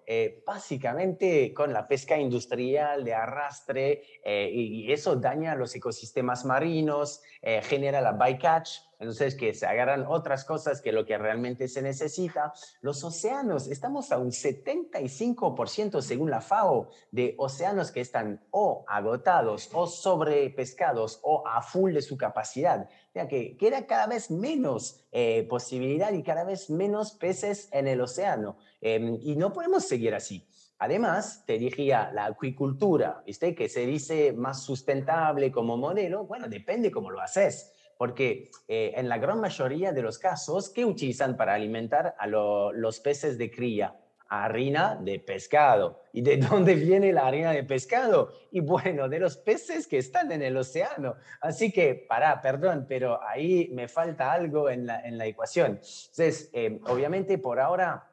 básicamente 0.47 1.53
con 1.53 1.73
la 1.73 1.87
pesca 1.87 2.19
industrial 2.19 3.05
de 3.05 3.13
arrastre 3.13 4.03
y, 4.25 4.91
eso 4.91 5.17
daña 5.17 5.55
los 5.55 5.75
ecosistemas 5.75 6.47
marinos, 6.47 7.21
genera 7.43 8.01
la 8.01 8.13
bycatch, 8.13 8.71
entonces, 9.01 9.37
que 9.37 9.55
se 9.55 9.65
agarran 9.65 10.07
otras 10.09 10.45
cosas 10.45 10.81
que 10.81 10.91
lo 10.91 11.07
que 11.07 11.17
realmente 11.17 11.69
se 11.69 11.83
necesita. 11.83 12.53
Los 12.81 13.05
océanos, 13.05 13.69
estamos 13.69 14.11
a 14.11 14.19
un 14.19 14.31
75% 14.31 16.01
según 16.01 16.31
la 16.31 16.41
FAO 16.41 16.91
de 17.13 17.35
océanos 17.39 17.93
que 17.93 18.01
están 18.01 18.45
o 18.51 18.85
agotados 18.89 19.71
o 19.73 19.87
sobrepescados 19.87 21.21
o 21.23 21.47
a 21.47 21.63
full 21.63 21.93
de 21.93 22.03
su 22.03 22.17
capacidad. 22.17 22.89
Que 23.27 23.57
queda 23.57 23.87
cada 23.87 24.07
vez 24.07 24.31
menos 24.31 25.01
eh, 25.11 25.47
posibilidad 25.49 26.13
y 26.13 26.23
cada 26.23 26.45
vez 26.45 26.71
menos 26.71 27.13
peces 27.13 27.69
en 27.73 27.89
el 27.89 28.01
océano. 28.01 28.57
Em, 28.81 29.19
y 29.21 29.35
no 29.35 29.53
podemos 29.53 29.85
seguir 29.85 30.15
así. 30.15 30.47
Además, 30.79 31.43
te 31.47 31.59
diría 31.59 32.13
la 32.13 32.27
acuicultura, 32.27 33.23
¿viste? 33.27 33.55
Que 33.55 33.69
se 33.69 33.87
dice 33.87 34.33
más 34.33 34.63
sustentable 34.63 35.51
como 35.51 35.77
modelo. 35.77 36.25
Bueno, 36.27 36.47
depende 36.49 36.93
cómo 36.93 37.11
lo 37.11 37.21
haces 37.21 37.73
porque 37.99 38.53
eh, 38.69 38.93
en 38.97 39.09
la 39.09 39.19
gran 39.19 39.41
mayoría 39.41 39.93
de 39.93 40.03
los 40.03 40.19
casos, 40.19 40.71
¿qué 40.71 40.85
utilizan 40.85 41.37
para 41.37 41.55
alimentar 41.55 42.15
a 42.17 42.27
los 42.29 43.01
peces 43.01 43.37
de 43.37 43.51
cría? 43.51 43.97
Harina 44.29 44.97
de 44.97 45.19
pescado. 45.19 46.03
¿Y 46.13 46.23
de 46.23 46.37
dónde 46.51 46.75
viene 46.75 47.13
la 47.13 47.27
harina 47.27 47.53
de 47.53 47.65
pescado? 47.65 48.33
Y 48.51 48.61
bueno, 48.61 49.09
de 49.09 49.19
los 49.19 49.37
peces 49.37 49.87
que 49.87 49.99
están 49.99 50.31
en 50.33 50.43
el 50.43 50.57
océano. 50.57 51.17
Así 51.41 51.73
que, 51.73 51.95
para, 51.95 52.41
perdón, 52.41 52.87
pero 52.89 53.23
ahí 53.23 53.71
me 53.73 53.89
falta 53.89 54.33
algo 54.33 54.71
en 54.71 54.87
la, 54.87 55.01
en 55.01 55.19
la 55.19 55.27
ecuación. 55.27 55.73
Entonces, 55.73 56.51
eh, 56.53 56.81
obviamente 56.87 57.39
por 57.39 57.61
ahora 57.61 58.09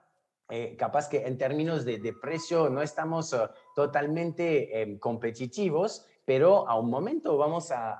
eh, 0.50 0.76
capaz 0.78 1.10
que 1.10 1.26
en 1.26 1.38
términos 1.38 1.86
de, 1.86 2.14
precio 2.22 2.70
no 2.70 2.84
estamos 2.84 3.36
totalmente 3.76 4.98
competitivos, 5.00 6.06
pero 6.26 6.68
a 6.68 6.78
un 6.78 6.90
momento 6.90 7.38
vamos 7.38 7.72
a, 7.72 8.00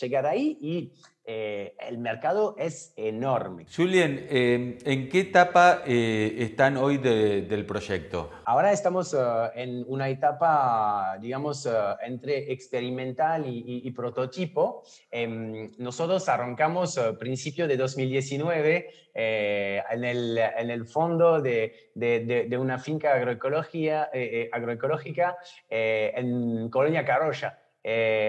llegar 0.00 0.26
ahí 0.26 0.58
y 0.60 0.92
eh, 1.24 1.76
el 1.78 1.98
mercado 1.98 2.56
es 2.58 2.92
enorme. 2.96 3.64
Julien, 3.74 4.26
eh, 4.28 4.76
¿en 4.84 5.08
qué 5.08 5.20
etapa 5.20 5.82
eh, 5.86 6.34
están 6.38 6.76
hoy 6.76 6.98
del 6.98 7.64
proyecto? 7.64 8.30
Ahora 8.44 8.72
estamos 8.72 9.16
en 9.54 9.84
una 9.86 10.08
etapa, 10.08 11.16
digamos, 11.20 11.68
entre 12.04 12.52
experimental 12.52 13.44
y, 13.46 13.88
prototipo. 13.92 14.82
Em, 15.12 15.70
nosotros 15.78 16.28
arrancamos 16.28 16.98
a 16.98 17.16
principio 17.16 17.68
de 17.68 17.76
2019 17.76 18.90
en 19.14 20.04
el, 20.04 20.38
en, 20.38 20.70
el, 20.70 20.86
fondo 20.86 21.40
de, 21.40 21.92
de, 21.94 22.58
una 22.58 22.80
finca 22.80 23.14
agroecológica, 23.14 24.10
agroecológica 24.50 25.36
en 25.70 26.68
Colonia 26.68 27.04
Carolla, 27.04 27.60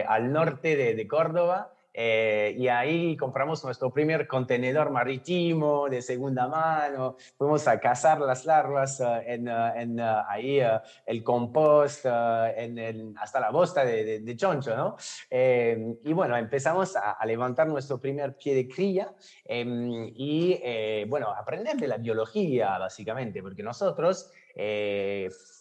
al 0.07 0.31
norte 0.31 0.93
de 0.93 1.07
Córdoba. 1.07 1.72
Eh, 1.93 2.55
y 2.57 2.67
ahí 2.69 3.15
compramos 3.15 3.63
nuestro 3.63 3.93
primer 3.93 4.27
contenedor 4.27 4.89
marítimo 4.89 5.87
de 5.87 6.01
segunda 6.01 6.47
mano, 6.47 7.17
fuimos 7.37 7.67
a 7.67 7.79
cazar 7.79 8.19
las 8.19 8.45
larvas 8.45 8.99
eh, 8.99 9.23
en, 9.27 9.47
eh, 9.47 9.71
en 9.75 9.99
ahí 9.99 10.59
el 11.05 11.23
compost, 11.23 12.05
en 12.05 13.15
hasta 13.19 13.39
la 13.39 13.51
bosta 13.51 13.85
de, 13.85 14.21
de, 14.21 14.35
choncho, 14.35 14.75
¿no? 14.75 14.95
y 15.29 16.13
bueno, 16.13 16.35
empezamos 16.35 16.95
a, 16.95 17.11
a, 17.11 17.25
levantar 17.25 17.67
nuestro 17.67 17.99
primer 17.99 18.35
pie 18.35 18.55
de 18.55 18.67
cría 18.67 19.13
em, 19.45 20.11
y 20.15 21.05
bueno, 21.05 21.29
aprender 21.29 21.77
de 21.77 21.87
la 21.87 21.97
biología 21.97 22.79
básicamente, 22.79 23.41
porque 23.41 23.61
nosotros, 23.61 24.31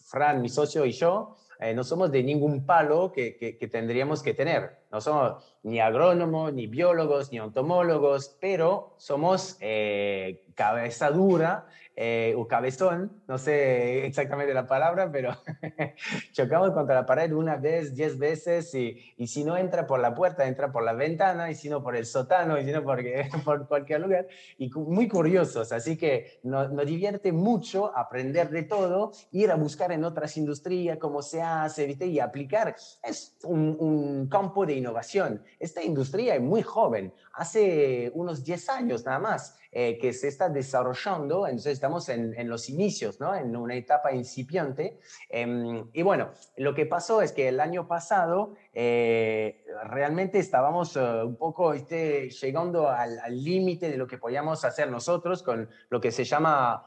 Fran, 0.05 0.41
mi 0.41 0.49
socio 0.49 0.85
y 0.85 0.91
yo, 0.91 1.35
no 1.75 1.83
somos 1.83 2.11
de 2.11 2.23
ningún 2.23 2.65
palo 2.65 3.11
que, 3.11 3.37
que, 3.37 3.57
que 3.57 3.67
tendríamos 3.67 4.23
que 4.23 4.33
tener. 4.33 4.82
No 4.93 5.01
somos 5.01 5.43
ni 5.63 5.79
agrónomos, 5.79 6.53
ni 6.53 6.67
biólogos, 6.67 7.31
ni 7.31 7.39
entomólogos, 7.39 8.37
pero 8.39 8.93
somos 8.97 9.57
eh, 9.59 10.45
cabeza 10.53 11.09
dura 11.09 11.65
eh, 11.95 12.33
o 12.35 12.47
cabezón, 12.47 13.21
no 13.27 13.37
sé 13.37 14.07
exactamente 14.07 14.51
la 14.51 14.65
palabra, 14.65 15.11
pero 15.11 15.31
chocamos 16.31 16.71
contra 16.71 16.95
la 16.95 17.05
pared 17.05 17.31
una 17.31 17.55
vez, 17.57 17.93
diez 17.93 18.17
veces, 18.17 18.73
y, 18.73 19.13
y, 19.15 19.27
si 19.27 19.43
no 19.43 19.55
entra 19.57 19.85
por 19.85 19.99
la 19.99 20.15
puerta, 20.15 20.47
entra 20.47 20.71
por 20.71 20.83
la 20.83 20.93
ventana, 20.93 21.51
y 21.51 21.55
si 21.55 21.69
no 21.69 21.83
por 21.83 21.95
el 21.95 22.07
sótano, 22.07 22.59
y 22.59 22.65
si 22.65 22.71
no 22.71 22.83
por, 22.83 22.99
por 23.45 23.67
cualquier 23.67 24.01
lugar, 24.01 24.27
y 24.57 24.71
muy 24.71 25.07
curiosos, 25.07 25.71
así 25.71 25.95
que 25.95 26.39
nos, 26.41 26.71
nos, 26.71 26.83
divierte 26.83 27.31
mucho 27.31 27.95
aprender 27.95 28.49
de 28.49 28.63
todo, 28.63 29.11
ir 29.31 29.51
a 29.51 29.55
buscar 29.55 29.91
en 29.91 30.03
otras 30.03 30.35
industrias 30.35 30.97
cómo 30.97 31.21
se 31.21 31.43
hace, 31.43 31.85
¿viste? 31.85 32.07
y 32.07 32.19
aplicar. 32.19 32.75
Es 33.03 33.37
un, 33.43 33.77
un 33.79 34.27
campo 34.27 34.65
de 34.65 34.73
innovación. 34.83 35.41
Esta 35.59 35.81
industria 35.81 36.35
es 36.35 36.41
muy 36.41 36.61
joven, 36.61 37.13
hace 37.33 38.11
unos 38.13 38.43
10 38.43 38.69
años 38.69 39.05
nada 39.05 39.19
más. 39.19 39.57
Eh, 39.75 39.97
que 39.97 40.13
se 40.13 40.27
está 40.27 40.49
desarrollando, 40.49 41.47
entonces 41.47 41.73
estamos 41.73 42.07
en, 42.09 42.35
en 42.37 42.47
los 42.47 42.69
inicios, 42.69 43.19
¿no? 43.19 43.33
en 43.33 43.55
una 43.55 43.73
etapa 43.73 44.13
incipiente. 44.13 44.99
Em, 45.29 45.89
y 45.93 46.03
bueno, 46.03 46.29
lo 46.57 46.75
que 46.75 46.85
pasó 46.85 47.23
es 47.23 47.31
que 47.31 47.47
el 47.47 47.59
año 47.59 47.87
pasado 47.87 48.53
eh, 48.71 49.65
realmente 49.85 50.37
estábamos 50.37 50.95
eh, 50.95 50.99
un 50.99 51.37
poco 51.37 51.73
este, 51.73 52.29
llegando 52.29 52.87
al 52.87 53.19
límite 53.43 53.89
de 53.89 53.97
lo 53.97 54.05
que 54.05 54.19
podíamos 54.19 54.63
hacer 54.63 54.91
nosotros 54.91 55.41
con 55.41 55.67
lo 55.89 55.99
que 55.99 56.11
se 56.11 56.23
llama 56.23 56.85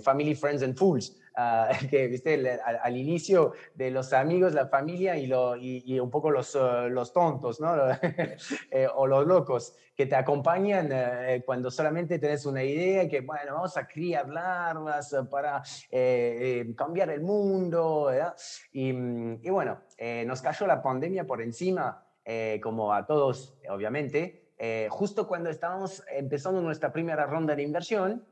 Family, 0.00 0.36
Friends 0.36 0.62
and 0.62 0.78
Fools. 0.78 1.16
Ah, 1.36 1.70
que 1.90 2.08
viste 2.08 2.60
al, 2.64 2.96
inicio 2.96 3.52
de 3.74 3.90
los 3.90 4.12
amigos, 4.12 4.54
la 4.54 4.66
familia 4.66 5.16
y, 5.16 5.26
lo, 5.26 5.56
y, 5.56 5.98
un 5.98 6.10
poco 6.10 6.30
los, 6.30 6.54
uh, 6.54 6.88
los 6.88 7.12
tontos, 7.12 7.60
¿no? 7.60 7.74
Eh, 8.70 8.88
o 8.92 9.06
los 9.06 9.26
locos 9.26 9.76
que 9.94 10.06
te 10.06 10.16
acompañan 10.16 10.88
eh, 10.90 11.42
cuando 11.44 11.70
solamente 11.70 12.18
tienes 12.18 12.44
una 12.46 12.62
idea 12.62 13.08
que, 13.08 13.20
bueno, 13.20 13.54
vamos 13.54 13.76
a 13.76 13.86
criar 13.86 14.28
larvas 14.28 15.14
para 15.30 15.62
eh, 15.90 16.72
cambiar 16.76 17.10
el 17.10 17.20
mundo, 17.20 18.10
Y, 18.72 18.90
y, 18.90 19.50
bueno, 19.50 19.80
nos 20.26 20.42
cayó 20.42 20.66
la 20.66 20.82
pandemia 20.82 21.24
por 21.24 21.40
encima, 21.42 22.04
como 22.62 22.92
a 22.92 23.06
todos, 23.06 23.58
obviamente, 23.68 24.50
justo 24.88 25.26
cuando 25.26 25.50
estábamos 25.50 26.02
empezando 26.10 26.60
nuestra 26.60 26.92
primera 26.92 27.26
ronda 27.26 27.54
de 27.54 27.62
inversión, 27.62 28.24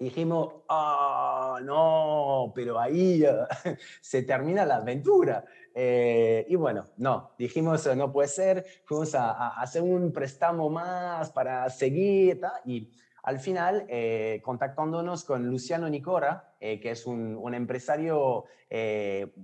dijimos, 0.00 0.54
ah, 0.68 1.60
no, 1.62 2.52
pero 2.54 2.80
ahí 2.80 3.22
se 4.00 4.22
termina 4.22 4.64
la 4.64 4.76
aventura. 4.76 5.44
Eh, 5.74 6.46
y 6.48 6.56
bueno, 6.56 6.86
no, 6.96 7.32
dijimos, 7.38 7.86
no 7.94 8.10
puede 8.10 8.28
ser, 8.28 8.64
fuimos 8.84 9.14
a, 9.14 9.60
hacer 9.60 9.82
un 9.82 10.12
préstamo 10.12 10.68
más 10.70 11.30
para 11.30 11.68
seguir 11.70 12.40
y 12.64 12.90
al 13.22 13.38
final, 13.38 13.84
eh, 13.88 14.40
contactándonos 14.42 15.24
con 15.24 15.46
Luciano 15.46 15.86
Nicora, 15.90 16.54
eh, 16.58 16.80
que 16.80 16.92
es 16.92 17.04
un, 17.06 17.54
empresario 17.54 18.46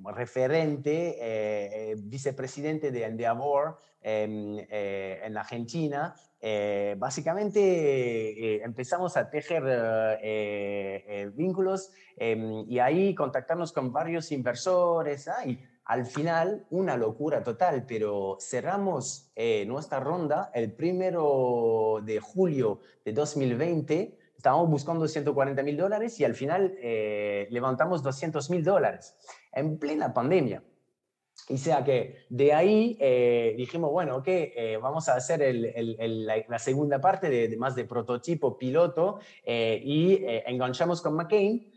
referente, 0.04 1.94
vicepresidente 1.98 2.90
de 2.90 3.04
Endeavor 3.04 3.78
em, 4.00 4.64
en 4.70 5.36
Argentina, 5.36 6.14
eh, 6.40 6.94
básicamente 6.98 7.60
eh, 7.60 8.62
empezamos 8.62 9.16
a 9.16 9.30
tejer 9.30 9.62
eh, 10.22 11.30
vínculos 11.34 11.90
em, 12.16 12.64
y 12.68 12.78
ahí 12.78 13.14
contactarnos 13.14 13.72
con 13.72 13.92
varios 13.92 14.30
inversores. 14.32 15.28
y 15.46 15.58
al 15.84 16.04
final, 16.04 16.66
una 16.70 16.96
locura 16.96 17.44
total, 17.44 17.84
pero 17.86 18.38
cerramos 18.40 19.30
nuestra 19.66 20.00
ronda 20.00 20.50
el 20.52 20.72
primero 20.72 22.00
de 22.02 22.18
julio 22.18 22.80
de 23.04 23.12
2020. 23.12 24.18
Estábamos 24.36 24.68
buscando 24.68 25.06
140 25.06 25.62
mil 25.62 25.76
dólares 25.76 26.18
y 26.18 26.24
al 26.24 26.34
final 26.34 26.76
levantamos 27.50 28.02
200 28.02 28.50
mil 28.50 28.64
dólares 28.64 29.14
en 29.52 29.78
plena 29.78 30.12
pandemia. 30.12 30.60
Y 31.48 31.58
sea 31.58 31.84
que 31.84 32.26
de 32.28 32.52
ahí 32.52 32.96
eh, 33.00 33.54
dijimos, 33.56 33.90
bueno, 33.92 34.16
ok, 34.16 34.26
eh, 34.26 34.78
vamos 34.82 35.08
a 35.08 35.14
hacer 35.14 35.54
la, 35.54 36.58
segunda 36.58 37.00
parte 37.00 37.28
de, 37.28 37.56
más 37.56 37.76
de 37.76 37.84
prototipo 37.84 38.58
piloto 38.58 39.20
eh, 39.44 39.80
y 39.82 40.24
enganchamos 40.46 41.00
con 41.02 41.14
McCain. 41.14 41.70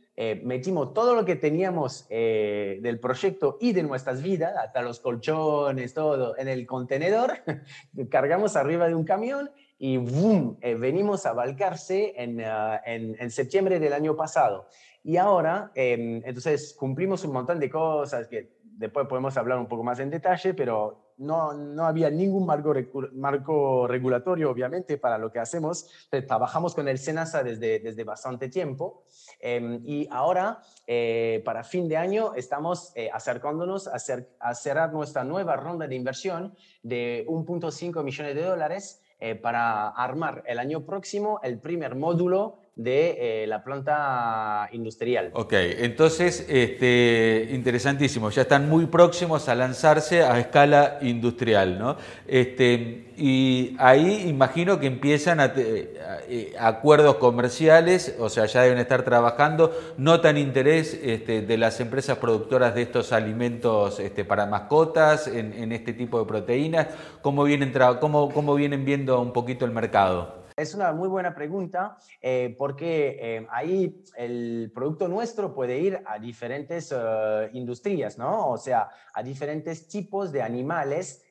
metimos 0.43 0.93
todo 0.93 1.13
lo 1.13 1.23
que 1.23 1.35
teníamos 1.35 2.07
del 2.09 2.99
proyecto 2.99 3.57
y 3.61 3.73
de 3.73 3.83
nuestras 3.83 4.23
vidas, 4.23 4.53
hasta 4.57 4.81
los 4.81 4.99
colchones, 4.99 5.93
todo, 5.93 6.37
en 6.37 6.47
el 6.47 6.65
contenedor, 6.65 7.33
cargamos 8.09 8.55
arriba 8.55 8.87
de 8.87 8.95
un 8.95 9.03
camión 9.03 9.51
y 9.77 9.97
¡boom! 9.97 10.57
venimos 10.59 11.25
a 11.25 11.33
Balcarce 11.33 12.13
en, 12.17 12.41
en, 12.41 13.15
en 13.19 13.31
septiembre 13.31 13.79
del 13.79 13.93
año 13.93 14.15
pasado. 14.15 14.67
Y 15.03 15.17
ahora, 15.17 15.71
em, 15.75 16.21
entonces, 16.25 16.75
cumplimos 16.77 17.23
un 17.23 17.31
montón 17.31 17.59
de 17.59 17.69
cosas 17.69 18.27
que 18.27 18.59
después 18.79 19.07
podemos 19.07 19.36
hablar 19.36 19.59
un 19.59 19.67
poco 19.67 19.83
más 19.83 20.00
en 20.00 20.09
detalle, 20.09 20.53
pero 20.53 21.13
no, 21.17 21.53
no 21.53 21.86
había 21.86 22.09
ningún 22.09 22.45
marco, 22.45 22.74
marco 23.12 23.88
regulatorio, 23.88 24.50
obviamente, 24.50 24.98
para 24.98 25.17
lo 25.17 25.31
que 25.31 25.39
hacemos. 25.39 25.88
Trabajamos 26.09 26.74
con 26.74 26.88
el 26.88 26.98
SENASA 26.98 27.43
desde, 27.43 27.79
desde 27.79 28.03
bastante 28.05 28.48
tiempo 28.48 29.03
em, 29.41 29.81
y 29.86 30.07
ahora, 30.12 30.62
eh, 30.88 31.41
para 31.43 31.65
fin 31.65 31.89
de 31.89 31.98
año, 31.98 32.33
estamos 32.36 32.93
eh, 32.95 33.09
acercándonos 33.13 33.89
a, 33.89 33.95
hacer, 33.95 34.29
a 34.39 34.55
cerrar 34.55 34.93
nuestra 34.93 35.25
nueva 35.25 35.57
ronda 35.57 35.86
de 35.86 35.95
inversión 35.95 36.55
de 36.81 37.25
1.5 37.27 38.01
millones 38.01 38.33
de 38.33 38.43
dólares 38.43 39.01
eh, 39.19 39.36
para 39.36 39.89
armar 39.89 40.43
el 40.45 40.57
año 40.59 40.86
próximo 40.86 41.41
el 41.43 41.59
primer 41.59 41.95
módulo 41.95 42.59
de 42.79 43.43
eh, 43.43 43.48
la 43.48 43.62
planta 43.62 44.69
industrial. 44.71 45.31
Ok, 45.33 45.51
entonces, 45.51 46.45
este, 46.48 47.50
interesantísimo, 47.51 48.29
ya 48.29 48.43
están 48.43 48.69
muy 48.69 48.86
próximos 48.86 49.50
a 49.50 49.55
lanzarse 49.55 50.24
a 50.24 50.39
escala 50.39 50.98
industrial, 51.01 51.77
¿no? 51.77 51.98
Este, 52.25 53.12
y 53.17 53.75
ahí 53.79 54.29
imagino 54.29 54.79
que 54.79 54.88
empiezan 54.88 55.41
a, 55.41 55.51
eh, 55.58 56.53
acuerdos 56.58 57.15
comerciales, 57.15 58.15
o 58.17 58.30
sea, 58.30 58.45
ya 58.45 58.62
deben 58.62 58.77
estar 58.77 59.03
trabajando, 59.03 59.77
notan 59.97 60.38
interés 60.38 60.97
este, 61.03 61.41
de 61.41 61.58
las 61.58 61.82
empresas 61.82 62.17
productoras 62.17 62.75
de 62.75 62.84
estos 62.84 63.12
alimentos 63.12 63.99
este, 63.99 64.23
para 64.23 64.45
mascotas, 64.45 65.27
en, 65.27 65.73
este 65.73 65.91
tipo 65.91 66.17
de 66.17 66.25
proteínas, 66.25 66.88
¿cómo 67.21 67.43
vienen, 67.43 67.73
cómo, 67.99 68.30
cómo 68.30 68.56
vienen 68.56 68.86
viendo 68.86 69.19
un 69.19 69.34
poquito 69.34 69.65
el 69.65 69.71
mercado? 69.71 70.38
Es 70.60 70.74
una 70.74 70.91
muy 70.91 71.08
buena 71.08 71.34
pregunta 71.34 71.98
eh, 72.22 72.54
porque 72.58 73.17
eh, 73.22 73.48
ahí 73.50 74.04
el 74.17 74.69
producto 74.76 75.08
nuestro 75.08 75.54
puede 75.54 75.80
ir 75.80 76.02
a 76.06 76.19
diferentes 76.19 76.93
eh, 76.93 77.50
industrias, 77.54 78.17
¿no? 78.17 78.50
O 78.50 78.58
sea, 78.58 78.89
a 79.13 79.24
diferentes 79.24 79.88
tipos 79.88 80.34
de 80.34 80.41
animales, 80.41 81.26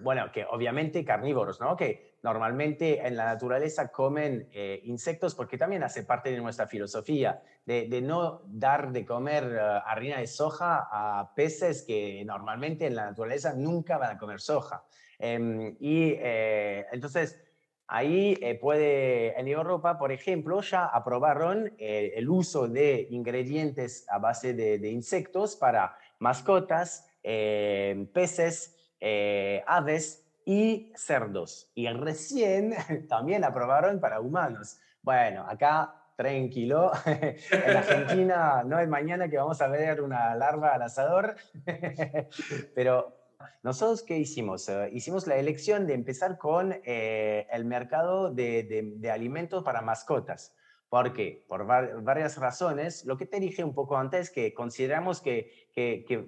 bueno, 0.00 0.32
que 0.32 0.44
obviamente 0.44 1.04
carnívoros, 1.04 1.60
¿no? 1.60 1.76
Que 1.76 2.16
normalmente 2.24 3.06
en 3.06 3.16
la 3.16 3.26
naturaleza 3.26 3.92
comen 3.92 4.50
insectos 4.82 5.36
porque 5.36 5.56
también 5.56 5.84
hace 5.84 6.02
parte 6.02 6.32
de 6.32 6.38
nuestra 6.38 6.66
filosofía 6.66 7.40
de, 7.64 7.86
de 7.86 8.02
no 8.02 8.42
dar 8.46 8.90
de 8.90 9.06
comer 9.06 9.56
harina 9.86 10.18
de 10.18 10.26
soja 10.26 10.88
a 10.90 11.32
peces 11.36 11.84
que 11.86 12.24
normalmente 12.24 12.86
en 12.86 12.96
la 12.96 13.04
naturaleza 13.04 13.54
nunca 13.54 13.96
van 13.96 14.16
a 14.16 14.18
comer 14.18 14.40
soja. 14.40 14.82
Em, 15.20 15.76
y 15.78 16.16
entonces 16.18 17.38
Ahí 17.92 18.38
eh, 18.40 18.54
puede, 18.54 19.38
en 19.38 19.48
Europa, 19.48 19.98
por 19.98 20.12
ejemplo, 20.12 20.60
ya 20.60 20.84
aprobaron 20.84 21.74
eh, 21.76 22.12
el 22.14 22.28
uso 22.28 22.68
de 22.68 23.08
ingredientes 23.10 24.06
a 24.08 24.18
base 24.18 24.54
de, 24.54 24.88
insectos 24.88 25.56
para 25.56 25.98
mascotas, 26.20 27.10
eh, 27.24 28.06
peces, 28.14 28.76
aves 29.66 30.24
y 30.44 30.92
cerdos. 30.94 31.72
Y 31.74 31.88
recién 31.88 32.76
también 33.08 33.42
aprobaron 33.42 33.98
para 33.98 34.20
humanos. 34.20 34.78
Bueno, 35.02 35.44
acá 35.48 35.92
tranquilo. 36.14 36.92
en 37.06 37.76
Argentina 37.76 38.62
no 38.66 38.78
es 38.78 38.86
mañana 38.86 39.28
que 39.28 39.36
vamos 39.36 39.60
a 39.60 39.66
ver 39.66 40.00
una 40.00 40.36
larva 40.36 40.74
al 40.74 40.82
asador, 40.82 41.34
pero 42.72 43.19
nosotros, 43.62 44.02
¿qué 44.02 44.18
hicimos? 44.18 44.68
Eh, 44.68 44.90
hicimos 44.92 45.26
la 45.26 45.36
elección 45.36 45.86
de 45.86 45.94
empezar 45.94 46.38
con 46.38 46.74
eh, 46.84 47.46
el 47.50 47.64
mercado 47.64 48.30
de, 48.32 49.10
alimentos 49.12 49.62
para 49.64 49.82
mascotas. 49.82 50.54
¿Por 50.88 51.12
qué? 51.12 51.44
Por 51.46 51.66
varias 51.66 52.36
razones. 52.38 53.04
Lo 53.04 53.16
que 53.16 53.26
te 53.26 53.38
dije 53.38 53.62
un 53.62 53.74
poco 53.74 53.96
antes, 53.96 54.30
que 54.30 54.52
consideramos 54.54 55.20
que, 55.20 55.68
que, 55.72 56.26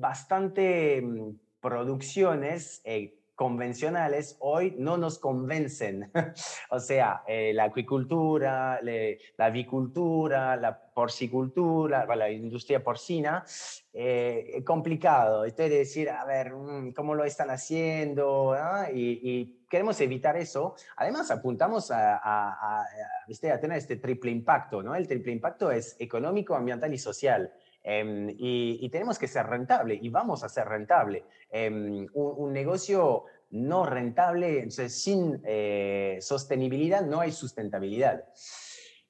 bastante 0.00 1.02
mm, 1.02 1.32
producciones 1.60 2.80
eh, 2.84 3.18
convencionales 3.38 4.36
hoy 4.40 4.74
no 4.78 4.96
nos 4.96 5.20
convencen. 5.20 6.10
o 6.70 6.80
sea, 6.80 7.22
eh, 7.28 7.52
la 7.54 7.64
acuicultura, 7.64 8.80
la 8.82 9.46
avicultura, 9.46 10.56
la 10.56 10.76
porcicultura, 10.76 12.04
la 12.16 12.30
industria 12.32 12.82
porcina, 12.82 13.44
eh, 13.92 14.54
es 14.56 14.64
complicado. 14.64 15.44
Esto 15.44 15.62
es 15.62 15.70
decir, 15.70 16.10
a 16.10 16.24
ver, 16.24 16.52
mm, 16.52 16.92
¿cómo 16.92 17.14
lo 17.14 17.24
están 17.24 17.50
haciendo? 17.50 18.56
Y, 18.92 19.54
queremos 19.70 20.00
evitar 20.00 20.36
eso. 20.36 20.74
Además, 20.96 21.30
apuntamos 21.30 21.92
a, 21.92 22.16
a, 22.16 22.82
a, 22.82 23.60
tener 23.60 23.78
este 23.78 23.96
triple 23.96 24.32
impacto. 24.32 24.82
¿no? 24.82 24.96
El 24.96 25.06
triple 25.06 25.30
impacto 25.30 25.70
es 25.70 25.94
económico, 26.00 26.56
ambiental 26.56 26.92
y 26.92 26.98
social. 26.98 27.52
Em, 27.90 28.28
y, 28.36 28.86
tenemos 28.90 29.18
que 29.18 29.26
ser 29.26 29.46
rentable 29.46 29.98
y 29.98 30.10
vamos 30.10 30.44
a 30.44 30.50
ser 30.50 30.68
rentable. 30.68 31.24
Em, 31.50 32.06
un, 32.12 32.52
negocio 32.52 33.24
no 33.50 33.86
rentable, 33.86 34.70
sin 34.70 35.40
eh, 35.46 36.18
sostenibilidad 36.20 37.00
no 37.00 37.20
hay 37.20 37.32
sustentabilidad. 37.32 38.24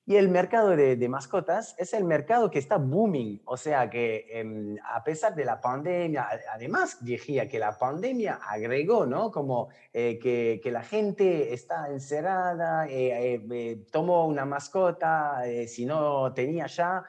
Y 0.09 0.16
el 0.16 0.31
mercado 0.31 0.71
de, 0.71 1.07
mascotas 1.07 1.75
es 1.77 1.92
el 1.92 2.05
mercado 2.05 2.51
que 2.51 2.59
está 2.59 2.79
booming, 2.79 3.42
o 3.44 3.59
sea 3.59 3.90
que 3.90 4.25
em, 4.31 4.79
a 4.83 5.05
pesar 5.05 5.35
de 5.35 5.44
la 5.44 5.61
pandemia, 5.61 6.27
además 6.51 7.05
diría 7.05 7.47
que 7.47 7.59
la 7.59 7.77
pandemia 7.77 8.40
agregó, 8.42 9.05
¿no? 9.05 9.31
Como 9.31 9.68
eh, 9.92 10.18
que, 10.18 10.62
que, 10.62 10.73
la 10.73 10.83
gente 10.83 11.53
está 11.53 11.88
encerrada, 11.90 12.88
eh, 12.88 13.42
eh 13.51 13.85
tomó 13.92 14.27
una 14.27 14.47
mascota, 14.47 15.47
eh, 15.47 15.68
si 15.68 15.85
no 15.85 16.33
tenía 16.33 16.66
ya, 16.68 17.05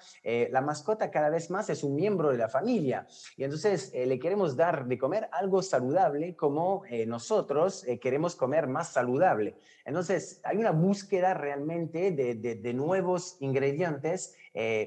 la 0.51 0.59
mascota 0.59 1.09
cada 1.09 1.29
vez 1.29 1.49
más 1.49 1.69
es 1.69 1.85
un 1.85 1.95
miembro 1.95 2.31
de 2.31 2.37
la 2.37 2.49
familia. 2.49 3.07
Y 3.37 3.45
entonces 3.45 3.93
le 3.93 4.19
queremos 4.19 4.57
dar 4.57 4.85
de 4.85 4.97
comer 4.97 5.29
algo 5.31 5.61
saludable 5.61 6.35
como 6.35 6.83
nosotros 7.07 7.85
queremos 8.01 8.35
comer 8.35 8.67
más 8.67 8.89
saludable. 8.89 9.55
Entonces 9.85 10.41
hay 10.43 10.57
una 10.57 10.71
búsqueda 10.71 11.33
realmente 11.33 12.11
de, 12.11 12.35
de, 12.35 12.55
de 12.55 12.73
ingredientes 13.39 14.35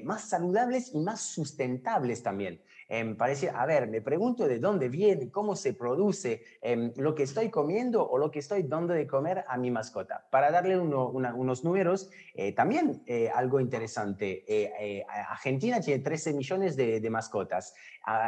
más 0.03 0.29
saludables 0.29 0.93
y 0.93 0.99
más 0.99 1.21
sustentables 1.21 2.21
también. 2.21 2.61
Em, 2.89 3.15
parece, 3.15 3.49
a 3.49 3.65
ver, 3.65 3.87
me 3.87 4.01
pregunto 4.01 4.47
de 4.47 4.59
dónde 4.59 4.87
viene, 4.89 5.31
cómo 5.31 5.55
se 5.55 5.73
produce 5.73 6.43
em, 6.61 6.91
lo 6.97 7.15
que 7.15 7.23
estoy 7.23 7.49
comiendo 7.49 8.07
o 8.07 8.19
lo 8.19 8.29
que 8.29 8.37
estoy 8.37 8.63
dando 8.63 8.93
de 8.93 9.07
comer 9.07 9.43
a 9.47 9.57
mi 9.57 9.71
mascota. 9.71 10.27
Para 10.29 10.51
darle 10.51 10.77
unos 10.79 11.63
números, 11.63 12.11
eh, 12.35 12.53
también 12.53 13.01
eh, 13.07 13.31
algo 13.33 13.59
interesante. 13.59 14.43
Eh, 14.47 15.03
Argentina 15.07 15.79
tiene 15.79 16.03
13 16.03 16.33
millones 16.33 16.75
de, 16.75 17.09
mascotas. 17.09 17.73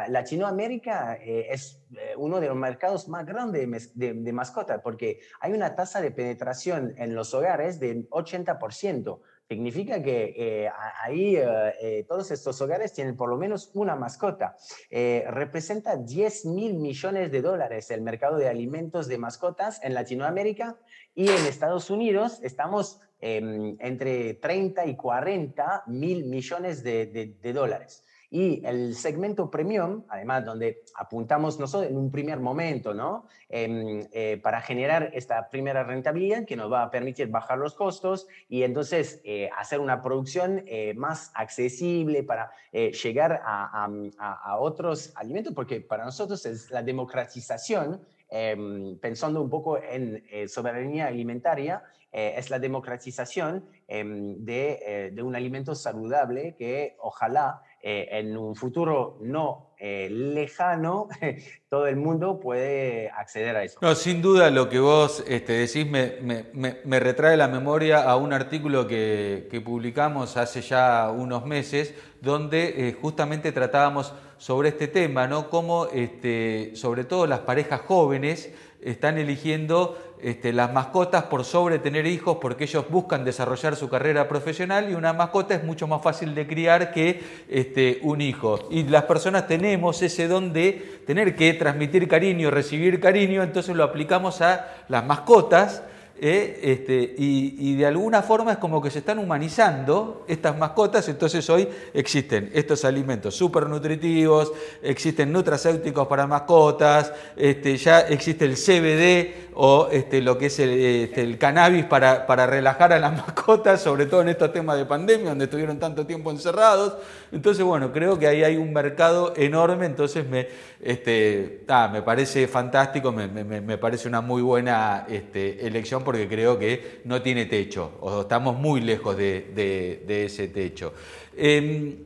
Latinoamérica 0.08 1.14
es 1.14 1.82
uno 2.16 2.40
de 2.40 2.48
los 2.48 2.56
mercados 2.56 3.08
más 3.08 3.26
grandes 3.26 3.96
de, 3.96 4.14
de 4.14 4.32
mascotas 4.32 4.80
porque 4.82 5.20
hay 5.40 5.52
una 5.52 5.74
tasa 5.74 6.00
de 6.00 6.10
penetración 6.10 6.94
en 6.98 7.14
los 7.14 7.34
hogares 7.34 7.80
del 7.80 8.08
80%. 8.10 9.20
Significa 9.48 10.02
que 10.02 10.34
eh, 10.36 10.70
ahí 11.04 11.36
eh, 11.36 11.44
eh, 11.80 12.04
todos 12.08 12.32
estos 12.32 12.60
hogares 12.60 12.92
tienen 12.92 13.16
por 13.16 13.28
lo 13.28 13.36
menos 13.36 13.70
una 13.74 13.94
mascota. 13.94 14.56
representa 14.90 15.96
10 15.96 16.46
mil 16.46 16.74
millones 16.74 17.30
de 17.30 17.42
dólares 17.42 17.90
el 17.92 18.00
mercado 18.00 18.38
de 18.38 18.48
alimentos 18.48 19.06
de 19.06 19.18
mascotas 19.18 19.80
en 19.84 19.94
Latinoamérica 19.94 20.76
y 21.14 21.28
en 21.28 21.46
Estados 21.46 21.90
Unidos 21.90 22.40
estamos 22.42 23.00
em, 23.20 23.76
entre 23.78 24.34
30 24.34 24.86
y 24.86 24.96
40 24.96 25.84
mil 25.86 26.24
millones 26.24 26.82
de 26.82 27.52
dólares. 27.54 28.05
Y 28.38 28.60
el 28.66 28.94
segmento 28.94 29.50
premium, 29.50 30.02
además, 30.10 30.44
donde 30.44 30.82
apuntamos 30.94 31.58
nosotros 31.58 31.90
en 31.90 31.96
un 31.96 32.10
primer 32.10 32.38
momento, 32.38 32.92
¿no? 32.92 33.24
Em, 33.48 34.06
eh, 34.12 34.38
para 34.42 34.60
generar 34.60 35.08
esta 35.14 35.48
primera 35.48 35.84
rentabilidad 35.84 36.44
que 36.44 36.54
nos 36.54 36.70
va 36.70 36.82
a 36.82 36.90
permitir 36.90 37.28
bajar 37.28 37.56
los 37.56 37.72
costos 37.72 38.26
y 38.50 38.62
entonces 38.62 39.22
eh, 39.24 39.48
hacer 39.56 39.80
una 39.80 40.02
producción 40.02 40.62
eh, 40.66 40.92
más 40.92 41.30
accesible 41.34 42.24
para 42.24 42.50
llegar 42.72 43.40
a, 43.42 43.88
a, 44.18 44.58
otros 44.58 45.14
alimentos, 45.16 45.54
porque 45.54 45.80
para 45.80 46.04
nosotros 46.04 46.44
es 46.44 46.70
la 46.70 46.82
democratización, 46.82 48.02
em, 48.28 48.98
pensando 48.98 49.40
un 49.40 49.48
poco 49.48 49.78
en 49.78 50.22
soberanía 50.46 51.06
alimentaria, 51.06 51.82
es 52.12 52.50
la 52.50 52.58
democratización 52.58 53.64
em, 53.88 54.44
de, 54.44 55.10
de, 55.14 55.22
un 55.22 55.34
alimento 55.34 55.74
saludable 55.74 56.54
que 56.56 56.96
ojalá 56.98 57.62
eh, 57.88 58.18
en 58.18 58.36
un 58.36 58.56
futuro 58.56 59.16
no 59.20 59.70
eh, 59.78 60.08
lejano, 60.10 61.06
todo 61.70 61.86
el 61.86 61.94
mundo 61.94 62.40
puede 62.40 63.10
acceder 63.10 63.54
a 63.54 63.62
eso. 63.62 63.78
No, 63.80 63.94
sin 63.94 64.20
duda 64.20 64.50
lo 64.50 64.68
que 64.68 64.80
vos 64.80 65.22
este, 65.28 65.52
decís 65.52 65.86
me, 65.88 66.98
retrae 66.98 67.36
la 67.36 67.46
memoria 67.46 68.02
a 68.02 68.16
un 68.16 68.32
artículo 68.32 68.88
que, 68.88 69.46
que 69.52 69.60
publicamos 69.60 70.36
hace 70.36 70.62
ya 70.62 71.12
unos 71.16 71.46
meses, 71.46 71.94
donde 72.20 72.88
eh, 72.88 72.96
justamente 73.00 73.52
tratábamos 73.52 74.12
sobre 74.36 74.70
este 74.70 74.88
tema, 74.88 75.28
¿no? 75.28 75.48
Cómo 75.48 75.86
este, 75.86 76.72
sobre 76.74 77.04
todo 77.04 77.28
las 77.28 77.40
parejas 77.40 77.82
jóvenes 77.82 78.52
están 78.82 79.16
eligiendo 79.16 79.96
este, 80.22 80.52
las 80.52 80.72
mascotas 80.72 81.24
por 81.24 81.44
sobre 81.44 81.78
tener 81.78 82.06
hijos 82.06 82.38
porque 82.40 82.64
ellos 82.64 82.86
buscan 82.88 83.24
desarrollar 83.24 83.76
su 83.76 83.88
carrera 83.88 84.28
profesional 84.28 84.90
y 84.90 84.94
una 84.94 85.12
mascota 85.12 85.54
es 85.54 85.64
mucho 85.64 85.86
más 85.86 86.02
fácil 86.02 86.34
de 86.34 86.46
criar 86.46 86.92
que 86.92 87.22
este, 87.48 88.00
un 88.02 88.20
hijo. 88.20 88.68
Y 88.70 88.84
las 88.84 89.04
personas 89.04 89.46
tenemos 89.46 90.00
ese 90.02 90.28
don 90.28 90.52
de 90.52 91.00
tener 91.06 91.36
que 91.36 91.52
transmitir 91.54 92.08
cariño, 92.08 92.50
recibir 92.50 93.00
cariño, 93.00 93.42
entonces 93.42 93.76
lo 93.76 93.84
aplicamos 93.84 94.40
a 94.40 94.68
las 94.88 95.04
mascotas 95.04 95.82
¿eh? 96.20 96.60
este, 96.62 97.14
y, 97.18 97.76
de 97.76 97.86
alguna 97.86 98.22
forma 98.22 98.52
es 98.52 98.58
como 98.58 98.80
que 98.80 98.90
se 98.90 99.00
están 99.00 99.18
humanizando 99.18 100.24
estas 100.26 100.56
mascotas, 100.56 101.08
entonces 101.08 101.48
hoy 101.50 101.68
existen 101.92 102.50
estos 102.54 102.84
alimentos 102.84 103.34
súper 103.34 103.68
nutritivos, 103.68 104.52
existen 104.82 105.32
nutracéuticos 105.32 106.06
para 106.06 106.26
mascotas, 106.26 107.12
este, 107.36 107.76
ya 107.76 108.00
existe 108.00 108.44
el 108.44 108.54
CBD 108.54 109.46
o 109.58 109.88
este, 109.90 110.20
lo 110.20 110.36
que 110.36 110.46
es 110.46 110.58
el, 110.58 111.38
cannabis 111.38 111.86
para, 111.86 112.46
relajar 112.46 112.92
a 112.92 112.98
las 112.98 113.12
mascotas, 113.26 113.80
sobre 113.80 114.06
todo 114.06 114.20
en 114.20 114.28
estos 114.28 114.52
temas 114.52 114.76
de 114.76 114.84
pandemia, 114.84 115.30
donde 115.30 115.46
estuvieron 115.46 115.78
tanto 115.78 116.06
tiempo 116.06 116.30
encerrados. 116.30 116.94
Entonces, 117.32 117.64
bueno, 117.64 117.92
creo 117.92 118.18
que 118.18 118.26
ahí 118.26 118.44
hay 118.44 118.56
un 118.56 118.72
mercado 118.72 119.32
enorme, 119.36 119.86
entonces 119.86 120.28
me, 120.28 120.48
este, 120.80 121.64
me 121.90 122.02
parece 122.02 122.46
fantástico, 122.48 123.12
me, 123.12 123.78
parece 123.78 124.08
una 124.08 124.20
muy 124.20 124.42
buena 124.42 125.06
elección 125.08 126.04
porque 126.06 126.26
creo 126.28 126.58
que 126.58 127.02
no 127.04 127.20
tiene 127.20 127.44
techo, 127.44 127.98
o 128.00 128.22
estamos 128.22 128.56
muy 128.56 128.80
lejos 128.80 129.16
de, 129.16 130.04
ese 130.08 130.48
techo. 130.48 130.94
Eh, 131.36 131.96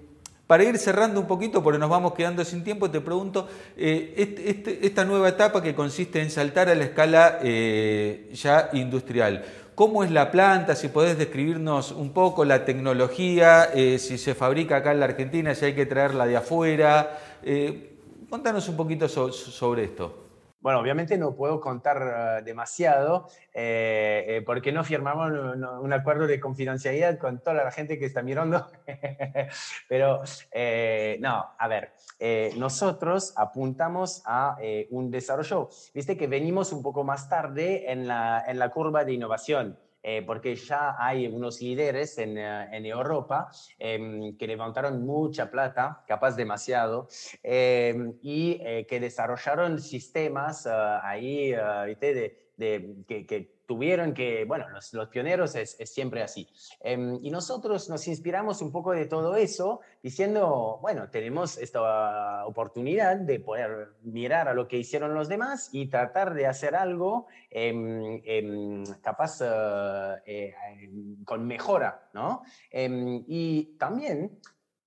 para 0.50 0.64
ir 0.64 0.78
cerrando 0.78 1.20
un 1.20 1.28
poquito, 1.28 1.62
porque 1.62 1.78
nos 1.78 1.88
vamos 1.88 2.12
quedando 2.14 2.44
sin 2.44 2.64
tiempo, 2.64 2.90
te 2.90 3.00
pregunto, 3.00 3.46
eh, 3.76 4.14
este, 4.16 4.50
este, 4.50 4.84
esta 4.84 5.04
nueva 5.04 5.28
etapa 5.28 5.62
que 5.62 5.76
consiste 5.76 6.20
en 6.20 6.28
saltar 6.28 6.68
a 6.68 6.74
la 6.74 6.82
escala 6.82 7.38
eh, 7.40 8.30
ya 8.32 8.68
industrial, 8.72 9.44
¿cómo 9.76 10.02
es 10.02 10.10
la 10.10 10.32
planta? 10.32 10.74
Si 10.74 10.88
podés 10.88 11.16
describirnos 11.16 11.92
un 11.92 12.12
poco 12.12 12.44
la 12.44 12.64
tecnología, 12.64 13.70
eh, 13.72 14.00
si 14.00 14.18
se 14.18 14.34
fabrica 14.34 14.78
acá 14.78 14.90
en 14.90 14.98
la 14.98 15.04
Argentina, 15.04 15.54
si 15.54 15.66
hay 15.66 15.74
que 15.74 15.86
traerla 15.86 16.26
de 16.26 16.36
afuera. 16.38 17.16
contanos 18.28 18.68
un 18.68 18.76
poquito 18.76 19.08
sobre 19.08 19.84
esto. 19.84 20.29
Bueno, 20.60 20.80
obviamente 20.80 21.16
no 21.16 21.34
puedo 21.34 21.58
contar 21.58 22.40
eh, 22.40 22.42
demasiado 22.44 23.28
eh, 23.54 24.24
eh, 24.28 24.42
porque 24.44 24.72
no 24.72 24.84
firmamos 24.84 25.32
un, 25.32 25.92
acuerdo 25.92 26.26
de 26.26 26.38
confidencialidad 26.38 27.18
con 27.18 27.40
toda 27.40 27.64
la 27.64 27.70
gente 27.70 27.98
que 27.98 28.04
está 28.04 28.22
mirando. 28.22 28.66
Pero 29.88 30.22
no, 31.20 31.50
a 31.58 31.68
ver, 31.68 31.92
nosotros 32.56 33.32
apuntamos 33.36 34.22
a 34.26 34.56
un 34.90 35.10
desarrollo. 35.10 35.70
Viste 35.94 36.16
que 36.16 36.26
venimos 36.26 36.72
un 36.72 36.82
poco 36.82 37.04
más 37.04 37.28
tarde 37.28 37.90
en 37.90 38.06
la, 38.06 38.44
en 38.46 38.58
la 38.58 38.70
curva 38.70 39.04
de 39.04 39.14
innovación. 39.14 39.78
Eh, 40.02 40.22
porque 40.26 40.56
ya 40.56 40.96
hay 40.98 41.26
unos 41.26 41.60
líderes 41.60 42.16
en, 42.18 42.38
eh, 42.38 42.88
Europa 42.88 43.50
em, 43.78 44.36
que 44.38 44.46
levantaron 44.46 45.04
mucha 45.04 45.50
plata, 45.50 46.02
capaz 46.06 46.36
demasiado, 46.36 47.08
em, 47.42 48.14
y 48.22 48.58
eh, 48.64 48.86
que 48.88 48.98
desarrollaron 48.98 49.78
sistemas 49.78 50.66
ahí, 50.66 51.52
de, 52.56 53.04
que 53.06 53.59
tuvieron 53.70 54.14
que, 54.14 54.44
bueno, 54.46 54.68
los, 54.68 54.92
los 54.94 55.08
pioneros 55.10 55.54
es, 55.54 55.76
siempre 55.84 56.24
así. 56.24 56.48
Em, 56.80 57.20
y 57.22 57.30
nosotros 57.30 57.88
nos 57.88 58.08
inspiramos 58.08 58.62
un 58.62 58.72
poco 58.72 58.90
de 58.90 59.06
todo 59.06 59.36
eso, 59.36 59.80
diciendo, 60.02 60.80
bueno, 60.82 61.08
tenemos 61.08 61.56
esta 61.56 62.44
oportunidad 62.46 63.18
de 63.18 63.38
poder 63.38 63.90
mirar 64.02 64.48
a 64.48 64.54
lo 64.54 64.66
que 64.66 64.76
hicieron 64.76 65.14
los 65.14 65.28
demás 65.28 65.68
y 65.70 65.86
tratar 65.86 66.34
de 66.34 66.48
hacer 66.48 66.74
algo 66.74 67.28
em, 67.48 68.20
em, 68.24 68.84
capaz 69.02 69.40
eh, 69.40 70.16
eh, 70.26 70.90
con 71.24 71.46
mejora, 71.46 72.10
¿no? 72.12 72.42
y 72.72 73.76
también 73.78 74.40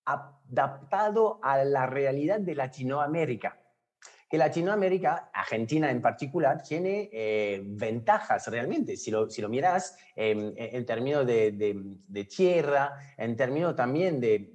adaptado 0.04 1.40
a 1.42 1.64
la 1.64 1.86
realidad 1.86 2.42
de 2.42 2.56
Latinoamérica 2.56 3.63
que 4.34 4.40
Latinoamérica, 4.40 5.30
Argentina 5.32 5.92
en 5.92 6.02
particular, 6.02 6.64
tiene 6.64 7.08
eh, 7.14 7.62
ventajas 7.64 8.48
realmente, 8.48 8.98
si 8.98 9.12
lo, 9.12 9.28
miras 9.48 9.96
en 10.16 10.86
términos 10.88 11.28
de, 11.28 12.28
tierra, 12.36 12.94
en 13.16 13.36
términos 13.36 13.76
también 13.76 14.20
de, 14.20 14.50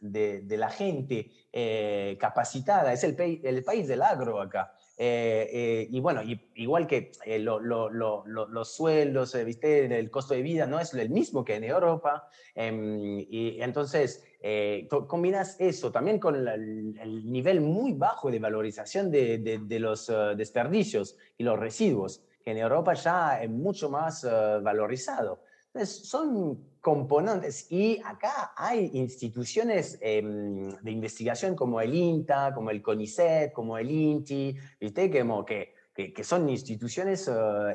de 0.00 0.56
la 0.56 0.70
gente 0.70 1.32
eh, 1.52 2.16
capacitada, 2.20 2.92
es 2.92 3.02
el, 3.02 3.16
el 3.42 3.64
país 3.64 3.88
del 3.88 4.02
agro 4.02 4.40
acá. 4.40 4.72
Eh, 4.96 5.88
y 5.90 6.00
bueno, 6.00 6.22
igual 6.54 6.86
que 6.86 7.12
los 7.38 8.74
sueldos, 8.74 9.44
¿viste? 9.44 9.98
el 9.98 10.10
costo 10.10 10.34
de 10.34 10.42
vida 10.42 10.66
no 10.66 10.78
es 10.80 10.94
el 10.94 11.10
mismo 11.10 11.44
que 11.44 11.56
en 11.56 11.64
Europa. 11.64 12.28
Em, 12.54 13.18
y 13.18 13.60
entonces, 13.60 14.24
eh, 14.44 14.88
combinas 15.06 15.56
eso 15.60 15.92
también 15.92 16.18
con 16.18 16.34
el, 16.48 17.30
nivel 17.30 17.60
muy 17.60 17.92
bajo 17.92 18.28
de 18.28 18.40
valorización 18.40 19.08
de, 19.08 19.78
los 19.78 20.08
eh, 20.08 20.34
desperdicios 20.36 21.16
y 21.38 21.44
los 21.44 21.58
residuos, 21.58 22.24
que 22.44 22.50
en 22.50 22.58
Europa 22.58 22.94
ya 22.94 23.40
es 23.40 23.48
mucho 23.48 23.88
más 23.88 24.24
eh, 24.24 24.28
valorizado. 24.60 25.44
Entonces, 25.74 26.08
son 26.08 26.72
componentes 26.80 27.70
y 27.70 28.00
acá 28.04 28.52
hay 28.56 28.90
instituciones 28.94 29.98
em, 30.00 30.68
de 30.68 30.90
investigación 30.90 31.54
como 31.54 31.80
el 31.80 31.94
INTA, 31.94 32.52
como 32.54 32.70
el 32.70 32.82
CONICET, 32.82 33.52
como 33.52 33.78
el 33.78 33.90
INTI, 33.90 34.56
¿viste? 34.80 35.10
Como 35.18 35.44
que, 35.44 35.74
que, 35.94 36.12
que 36.12 36.24
son 36.24 36.48
instituciones 36.48 37.30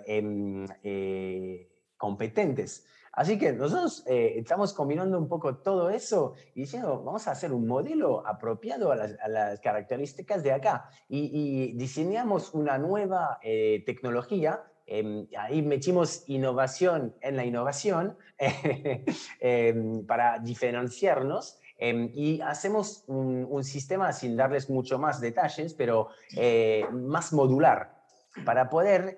em, 0.05 0.67
competentes 1.97 2.86
Así 3.17 3.39
que 3.39 3.51
nosotros 3.51 4.03
eh, 4.05 4.33
estamos 4.38 4.73
combinando 4.73 5.17
un 5.17 5.27
poco 5.27 5.55
todo 5.55 5.89
eso 5.89 6.36
y 6.53 6.62
diciendo, 6.62 7.01
vamos 7.03 7.27
a 7.27 7.31
hacer 7.31 7.51
un 7.51 7.65
modelo 7.65 8.25
apropiado 8.27 8.91
a 8.91 8.95
las, 8.95 9.60
características 9.60 10.43
de 10.43 10.51
acá. 10.51 10.88
Y, 11.10 11.73
diseñamos 11.73 12.53
una 12.53 12.77
nueva 12.77 13.39
eh, 13.41 13.81
tecnología 13.88 14.63
em, 14.88 15.28
ahí 15.38 15.62
metimos 15.62 16.23
innovación 16.28 17.15
en 17.21 17.36
la 17.36 17.45
innovación 17.45 18.17
em, 19.39 20.06
para 20.06 20.39
diferenciarnos 20.39 21.60
em, 21.78 22.10
y 22.13 22.41
hacemos 22.41 23.04
un, 23.08 23.63
sistema, 23.63 24.12
sin 24.13 24.36
darles 24.36 24.69
mucho 24.69 24.97
más 24.97 25.21
detalles, 25.21 25.73
pero 25.73 26.10
eh, 26.36 26.86
más 26.91 27.34
modular, 27.34 27.95
para 28.45 28.69
poder 28.69 29.17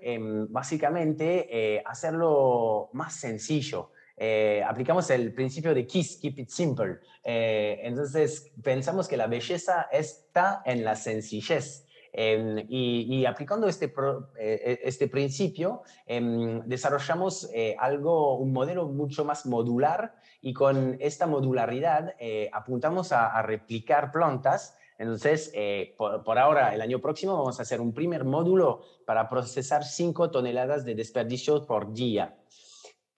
básicamente 0.50 1.48
eh, 1.50 1.84
hacerlo 1.86 2.90
más 2.94 3.14
sencillo. 3.14 3.92
Eh, 4.22 4.62
aplicamos 4.68 5.10
el 5.12 5.34
principio 5.34 5.74
de 5.74 5.88
KISS, 5.88 6.18
Keep 6.18 6.40
It 6.40 6.50
Simple. 6.50 7.00
Eh, 7.24 7.80
entonces, 7.84 8.52
pensamos 8.62 9.08
que 9.08 9.16
la 9.16 9.28
belleza 9.28 9.88
está 9.94 10.62
en 10.66 10.84
la 10.84 10.98
sencillez. 10.98 11.86
Em, 12.12 12.66
y, 12.70 13.26
aplicando 13.26 13.68
este, 13.68 13.94
eh, 14.40 14.80
este 14.84 15.08
principio, 15.08 15.84
em, 16.06 16.62
desarrollamos 16.66 17.50
algo, 17.78 18.38
un 18.38 18.52
modelo 18.52 18.88
mucho 18.88 19.26
más 19.26 19.46
modular 19.46 20.16
y 20.42 20.54
con 20.54 20.98
esta 21.00 21.28
modularidad 21.28 22.16
apuntamos 22.52 23.12
a, 23.12 23.42
replicar 23.42 24.12
plantas 24.12 24.76
entonces, 24.98 25.54
por, 25.98 26.24
por, 26.24 26.38
ahora, 26.38 26.76
el 26.76 26.82
año 26.82 27.00
próximo 27.00 27.38
vamos 27.38 27.58
a 27.60 27.62
hacer 27.62 27.80
un 27.80 27.94
primer 27.94 28.26
módulo 28.26 28.82
para 29.06 29.30
procesar 29.30 29.86
5 29.86 30.30
toneladas 30.30 30.84
de 30.84 30.94
desperdicios 30.94 31.66
por 31.66 31.94
día. 31.94 32.36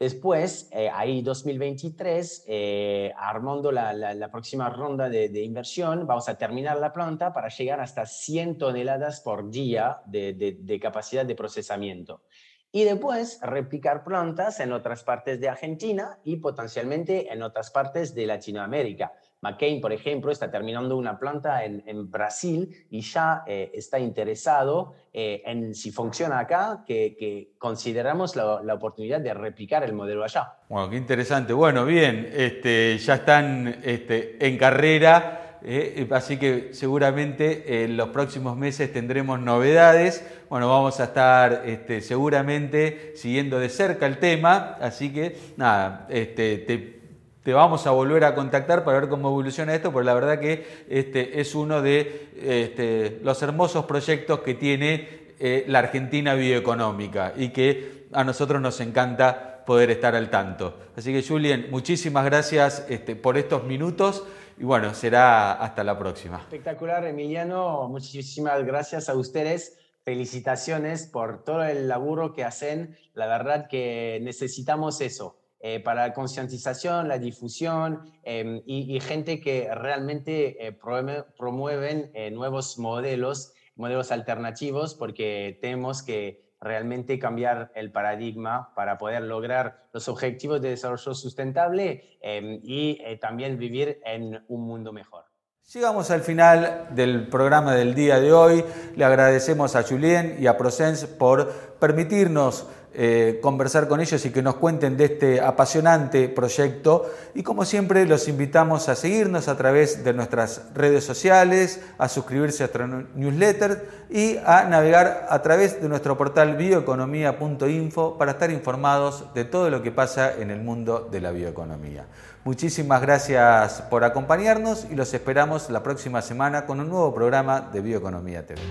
Después, 0.01 0.67
eh, 0.71 0.89
ahí 0.91 1.21
2023, 1.21 2.45
eh, 2.47 3.13
armando 3.15 3.71
la, 3.71 4.29
próxima 4.31 4.67
ronda 4.67 5.07
de, 5.07 5.43
inversión, 5.43 6.07
vamos 6.07 6.27
a 6.27 6.39
terminar 6.39 6.77
la 6.77 6.91
planta 6.91 7.31
para 7.31 7.49
llegar 7.49 7.79
hasta 7.79 8.07
100 8.07 8.57
toneladas 8.57 9.21
por 9.21 9.51
día 9.51 10.01
de, 10.07 10.57
de, 10.59 10.79
capacidad 10.79 11.23
de 11.23 11.35
procesamiento. 11.35 12.23
Y 12.71 12.83
después 12.83 13.39
replicar 13.43 14.03
plantas 14.03 14.59
en 14.59 14.71
otras 14.71 15.03
partes 15.03 15.39
de 15.39 15.49
Argentina 15.49 16.17
y 16.23 16.37
potencialmente 16.37 17.31
en 17.31 17.43
otras 17.43 17.69
partes 17.69 18.15
de 18.15 18.25
Latinoamérica. 18.25 19.13
McCain, 19.41 19.81
por 19.81 19.91
ejemplo, 19.91 20.31
está 20.31 20.51
terminando 20.51 20.95
una 20.95 21.17
planta 21.17 21.65
en, 21.65 22.11
Brasil 22.11 22.85
y 22.91 23.01
ya 23.01 23.43
eh, 23.47 23.71
está 23.73 23.99
interesado 23.99 24.93
eh, 25.11 25.41
en 25.45 25.73
si 25.73 25.91
funciona 25.91 26.39
acá, 26.39 26.83
que, 26.85 27.53
consideramos 27.57 28.35
la, 28.35 28.73
oportunidad 28.73 29.19
de 29.19 29.33
replicar 29.33 29.83
el 29.83 29.93
modelo 29.93 30.23
allá. 30.23 30.53
Bueno, 30.69 30.89
qué 30.89 30.97
interesante. 30.97 31.53
Bueno, 31.53 31.85
bien, 31.85 32.29
este, 32.31 32.97
ya 32.99 33.15
están 33.15 33.81
este, 33.83 34.45
en 34.45 34.57
carrera. 34.57 35.59
Eh, 35.63 36.07
así 36.11 36.37
que 36.37 36.73
seguramente 36.73 37.83
en 37.83 37.95
los 37.95 38.09
próximos 38.09 38.57
meses 38.57 38.93
tendremos 38.93 39.39
novedades. 39.39 40.25
Bueno, 40.49 40.69
vamos 40.69 40.99
a 40.99 41.05
estar 41.05 41.63
este, 41.65 42.01
seguramente 42.01 43.13
siguiendo 43.15 43.59
de 43.59 43.69
cerca 43.69 44.05
el 44.05 44.17
tema. 44.17 44.77
Así 44.79 45.11
que 45.13 45.35
nada, 45.57 46.07
te 46.07 47.00
te 47.43 47.53
vamos 47.53 47.87
a 47.87 47.91
volver 47.91 48.23
a 48.23 48.35
contactar 48.35 48.83
para 48.83 48.99
ver 48.99 49.09
cómo 49.09 49.29
evoluciona 49.29 49.73
esto, 49.73 49.91
porque 49.91 50.05
la 50.05 50.13
verdad 50.13 50.39
que 50.39 50.85
este 50.89 51.41
es 51.41 51.55
uno 51.55 51.81
de 51.81 52.29
este, 52.39 53.19
los 53.23 53.41
hermosos 53.41 53.85
proyectos 53.85 54.41
que 54.41 54.53
tiene 54.53 55.21
eh, 55.39 55.65
la 55.67 55.79
Argentina 55.79 56.35
bioeconómica 56.35 57.33
y 57.35 57.49
que 57.49 58.07
a 58.13 58.23
nosotros 58.23 58.61
nos 58.61 58.79
encanta 58.79 59.63
poder 59.65 59.89
estar 59.89 60.15
al 60.15 60.29
tanto. 60.29 60.77
Así 60.95 61.11
que 61.11 61.27
Julien, 61.27 61.67
muchísimas 61.71 62.25
gracias 62.25 62.85
este, 62.89 63.15
por 63.15 63.37
estos 63.37 63.63
minutos 63.63 64.23
y 64.59 64.63
bueno, 64.63 64.93
será 64.93 65.53
hasta 65.53 65.83
la 65.83 65.97
próxima. 65.97 66.37
Espectacular, 66.41 67.03
Emiliano. 67.05 67.87
Muchísimas 67.89 68.63
gracias 68.63 69.09
a 69.09 69.15
ustedes. 69.15 69.79
Felicitaciones 70.03 71.07
por 71.07 71.43
todo 71.43 71.63
el 71.63 71.87
laburo 71.87 72.33
que 72.33 72.43
hacen. 72.43 72.97
La 73.15 73.25
verdad 73.25 73.67
que 73.67 74.19
necesitamos 74.21 75.01
eso 75.01 75.40
eh, 75.63 75.79
para 75.79 76.07
la 76.07 76.13
concientización, 76.13 77.07
la 77.07 77.19
difusión 77.19 78.11
em, 78.23 78.63
y, 78.65 78.99
gente 78.99 79.39
que 79.39 79.69
realmente 79.75 80.65
eh, 80.65 80.71
promueven 80.71 82.09
eh, 82.15 82.31
nuevos 82.31 82.79
modelos, 82.79 83.53
modelos 83.75 84.11
alternativos, 84.11 84.95
porque 84.95 85.59
tenemos 85.61 86.01
que 86.01 86.55
realmente 86.59 87.19
cambiar 87.19 87.71
el 87.75 87.91
paradigma 87.91 88.73
para 88.75 88.97
poder 88.97 89.21
lograr 89.21 89.87
los 89.93 90.07
objetivos 90.07 90.61
de 90.61 90.69
desarrollo 90.69 91.13
sustentable 91.13 92.17
em, 92.21 92.59
y 92.63 92.99
también 93.19 93.59
vivir 93.59 93.99
en 94.03 94.43
un 94.47 94.61
mundo 94.61 94.91
mejor. 94.91 95.25
Llegamos 95.73 96.09
al 96.11 96.21
final 96.21 96.87
del 96.91 97.27
programa 97.29 97.73
del 97.75 97.93
día 97.93 98.19
de 98.19 98.33
hoy. 98.33 98.65
Le 98.95 99.05
agradecemos 99.05 99.75
a 99.75 99.83
Julien 99.83 100.37
y 100.39 100.47
a 100.47 100.57
Procens 100.57 101.05
por 101.05 101.49
permitirnos 101.79 102.67
eh, 102.93 103.39
conversar 103.41 103.87
con 103.87 104.01
ellos 104.01 104.25
y 104.25 104.31
que 104.31 104.41
nos 104.41 104.55
cuenten 104.55 104.97
de 104.97 105.05
este 105.05 105.39
apasionante 105.39 106.27
proyecto. 106.27 107.09
Y 107.33 107.41
como 107.41 107.63
siempre, 107.63 108.05
los 108.05 108.27
invitamos 108.27 108.89
a 108.89 108.95
seguirnos 108.95 109.47
a 109.47 109.55
través 109.55 110.03
de 110.03 110.13
nuestras 110.13 110.63
redes 110.73 111.05
sociales, 111.05 111.79
a 111.97 112.09
suscribirse 112.09 112.63
a 112.63 112.67
nuestro 112.67 113.07
newsletter 113.15 113.87
y 114.09 114.37
a 114.45 114.65
navegar 114.65 115.27
a 115.29 115.41
través 115.41 115.81
de 115.81 115.87
nuestro 115.87 116.17
portal 116.17 116.57
bioeconomía.info 116.57 118.17
para 118.17 118.31
estar 118.31 118.51
informados 118.51 119.33
de 119.33 119.45
todo 119.45 119.69
lo 119.69 119.81
que 119.81 119.91
pasa 119.91 120.33
en 120.37 120.51
el 120.51 120.61
mundo 120.61 121.07
de 121.09 121.21
la 121.21 121.31
bioeconomía. 121.31 122.07
Muchísimas 122.43 123.01
gracias 123.01 123.83
por 123.83 124.03
acompañarnos 124.03 124.87
y 124.91 124.95
los 124.95 125.13
esperamos 125.13 125.69
la 125.69 125.83
próxima 125.83 126.21
semana 126.21 126.65
con 126.65 126.79
un 126.79 126.89
nuevo 126.89 127.13
programa 127.13 127.69
de 127.71 127.81
Bioeconomía 127.81 128.45
TV. 128.45 128.61